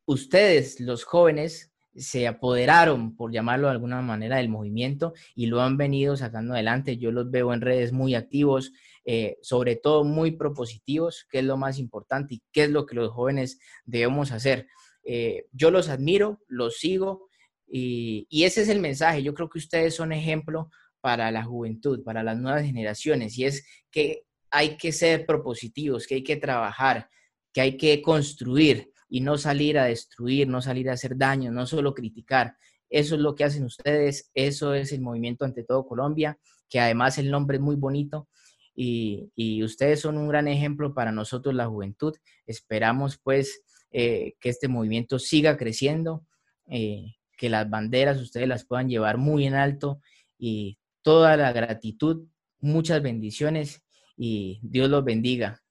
ustedes, 0.05 0.81
los 0.81 1.05
jóvenes, 1.05 1.71
se 1.95 2.27
apoderaron, 2.27 3.15
por 3.15 3.31
llamarlo 3.31 3.67
de 3.67 3.71
alguna 3.71 4.01
manera, 4.01 4.35
del 4.35 4.49
movimiento 4.49 5.13
y 5.33 5.45
lo 5.45 5.61
han 5.61 5.77
venido 5.77 6.17
sacando 6.17 6.55
adelante. 6.55 6.97
Yo 6.97 7.13
los 7.13 7.31
veo 7.31 7.53
en 7.53 7.61
redes 7.61 7.93
muy 7.93 8.15
activos, 8.15 8.73
eh, 9.05 9.37
sobre 9.41 9.77
todo 9.77 10.03
muy 10.03 10.31
propositivos, 10.31 11.25
que 11.31 11.39
es 11.39 11.45
lo 11.45 11.55
más 11.55 11.79
importante 11.79 12.35
y 12.35 12.43
qué 12.51 12.65
es 12.65 12.69
lo 12.69 12.85
que 12.85 12.95
los 12.95 13.13
jóvenes 13.13 13.59
debemos 13.85 14.33
hacer. 14.33 14.67
Eh, 15.05 15.45
yo 15.53 15.71
los 15.71 15.87
admiro, 15.87 16.41
los 16.49 16.79
sigo 16.79 17.26
y, 17.67 18.27
ese 18.43 18.61
es 18.61 18.69
el 18.69 18.79
mensaje. 18.79 19.23
Yo 19.23 19.33
creo 19.33 19.49
que 19.49 19.59
ustedes 19.59 19.95
son 19.95 20.11
ejemplo 20.11 20.69
para 21.01 21.31
la 21.31 21.43
juventud, 21.43 22.03
para 22.03 22.23
las 22.23 22.37
nuevas 22.37 22.63
generaciones 22.63 23.37
y 23.37 23.45
es 23.45 23.65
que 23.91 24.23
hay 24.49 24.77
que 24.77 24.91
ser 24.91 25.25
propositivos, 25.25 26.07
que 26.07 26.15
hay 26.15 26.23
que 26.23 26.37
trabajar, 26.37 27.09
que 27.53 27.61
hay 27.61 27.77
que 27.77 28.01
construir 28.01 28.91
y 29.09 29.21
no 29.21 29.37
salir 29.37 29.77
a 29.77 29.85
destruir, 29.85 30.47
no 30.47 30.61
salir 30.61 30.89
a 30.89 30.93
hacer 30.93 31.17
daño, 31.17 31.51
no 31.51 31.65
solo 31.65 31.93
criticar. 31.93 32.55
Eso 32.89 33.15
es 33.15 33.21
lo 33.21 33.35
que 33.35 33.43
hacen 33.43 33.65
ustedes, 33.65 34.31
eso 34.33 34.73
es 34.73 34.91
el 34.93 35.01
movimiento 35.01 35.45
ante 35.45 35.63
todo 35.63 35.85
Colombia, 35.85 36.39
que 36.69 36.79
además 36.79 37.17
el 37.17 37.29
nombre 37.29 37.57
es 37.57 37.61
muy 37.61 37.75
bonito 37.75 38.29
y, 38.77 39.63
ustedes 39.63 40.01
son 40.01 40.17
un 40.17 40.27
gran 40.27 40.47
ejemplo 40.47 40.93
para 40.93 41.11
nosotros 41.11 41.55
la 41.55 41.67
juventud. 41.67 42.15
Esperamos 42.45 43.17
pues 43.17 43.63
eh, 43.91 44.35
que 44.39 44.49
este 44.49 44.67
movimiento 44.67 45.19
siga 45.19 45.57
creciendo, 45.57 46.25
eh, 46.67 47.15
que 47.37 47.49
las 47.49 47.69
banderas 47.69 48.19
ustedes 48.19 48.47
las 48.47 48.65
puedan 48.65 48.89
llevar 48.89 49.17
muy 49.17 49.45
en 49.45 49.53
alto 49.53 50.01
y 50.37 50.77
toda 51.01 51.37
la 51.37 51.53
gratitud, 51.53 52.27
muchas 52.59 53.01
bendiciones 53.01 53.83
y 54.17 54.59
Dios 54.61 54.89
los 54.89 55.03
bendiga. 55.03 55.61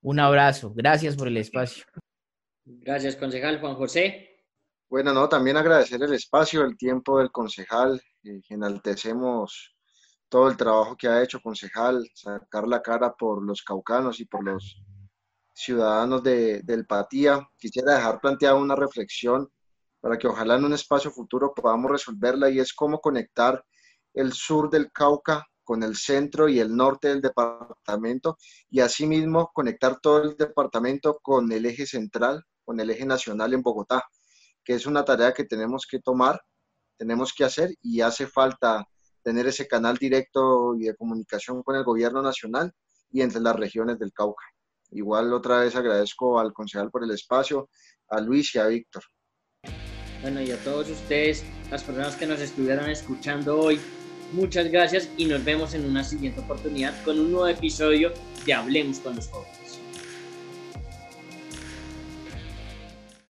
Un 0.00 0.18
abrazo, 0.18 0.72
gracias 0.74 1.14
por 1.16 1.28
el 1.28 1.36
espacio. 1.36 1.84
Gracias, 2.64 3.16
concejal 3.16 3.60
Juan 3.60 3.76
José. 3.76 4.44
Bueno, 4.88 5.12
no, 5.12 5.28
también 5.28 5.56
agradecer 5.56 6.02
el 6.02 6.14
espacio, 6.14 6.64
el 6.64 6.76
tiempo 6.76 7.18
del 7.18 7.30
concejal. 7.30 8.00
Eh, 8.24 8.40
enaltecemos 8.48 9.76
todo 10.28 10.48
el 10.48 10.56
trabajo 10.56 10.96
que 10.96 11.08
ha 11.08 11.22
hecho 11.22 11.40
concejal, 11.40 12.08
sacar 12.14 12.66
la 12.66 12.82
cara 12.82 13.14
por 13.14 13.42
los 13.44 13.62
caucanos 13.62 14.20
y 14.20 14.24
por 14.24 14.44
los 14.44 14.82
ciudadanos 15.54 16.22
de, 16.22 16.62
del 16.62 16.86
Patía. 16.86 17.48
Quisiera 17.58 17.94
dejar 17.94 18.20
planteada 18.20 18.56
una 18.56 18.76
reflexión 18.76 19.48
para 20.06 20.18
que 20.18 20.28
ojalá 20.28 20.54
en 20.54 20.64
un 20.64 20.72
espacio 20.72 21.10
futuro 21.10 21.52
podamos 21.52 21.90
resolverla 21.90 22.48
y 22.48 22.60
es 22.60 22.72
cómo 22.72 23.00
conectar 23.00 23.64
el 24.14 24.32
sur 24.32 24.70
del 24.70 24.92
Cauca 24.92 25.44
con 25.64 25.82
el 25.82 25.96
centro 25.96 26.48
y 26.48 26.60
el 26.60 26.76
norte 26.76 27.08
del 27.08 27.20
departamento 27.20 28.38
y 28.70 28.78
asimismo 28.78 29.50
conectar 29.52 29.98
todo 29.98 30.22
el 30.22 30.36
departamento 30.36 31.18
con 31.20 31.50
el 31.50 31.66
eje 31.66 31.86
central 31.86 32.44
con 32.64 32.78
el 32.78 32.90
eje 32.90 33.04
nacional 33.04 33.52
en 33.52 33.62
Bogotá, 33.62 34.04
que 34.62 34.74
es 34.74 34.86
una 34.86 35.04
tarea 35.04 35.34
que 35.34 35.42
tenemos 35.42 35.88
que 35.90 35.98
tomar, 35.98 36.40
tenemos 36.96 37.32
que 37.34 37.42
hacer 37.42 37.70
y 37.82 38.00
hace 38.00 38.28
falta 38.28 38.86
tener 39.24 39.48
ese 39.48 39.66
canal 39.66 39.96
directo 39.96 40.76
y 40.76 40.84
de 40.84 40.94
comunicación 40.94 41.64
con 41.64 41.74
el 41.74 41.82
gobierno 41.82 42.22
nacional 42.22 42.72
y 43.10 43.22
entre 43.22 43.40
las 43.40 43.56
regiones 43.56 43.98
del 43.98 44.12
Cauca. 44.12 44.44
Igual 44.92 45.32
otra 45.32 45.58
vez 45.58 45.74
agradezco 45.74 46.38
al 46.38 46.52
concejal 46.52 46.92
por 46.92 47.02
el 47.02 47.10
espacio, 47.10 47.70
a 48.08 48.20
Luis 48.20 48.54
y 48.54 48.60
a 48.60 48.68
Víctor. 48.68 49.02
Bueno, 50.22 50.40
y 50.40 50.50
a 50.50 50.56
todos 50.58 50.88
ustedes, 50.88 51.44
las 51.70 51.82
personas 51.82 52.16
que 52.16 52.26
nos 52.26 52.40
estuvieron 52.40 52.88
escuchando 52.88 53.58
hoy, 53.58 53.78
muchas 54.32 54.70
gracias 54.70 55.08
y 55.16 55.26
nos 55.26 55.44
vemos 55.44 55.74
en 55.74 55.84
una 55.84 56.02
siguiente 56.02 56.40
oportunidad 56.40 56.94
con 57.04 57.18
un 57.18 57.32
nuevo 57.32 57.48
episodio 57.48 58.12
de 58.44 58.54
Hablemos 58.54 58.98
con 58.98 59.16
los 59.16 59.28
jóvenes. 59.28 59.65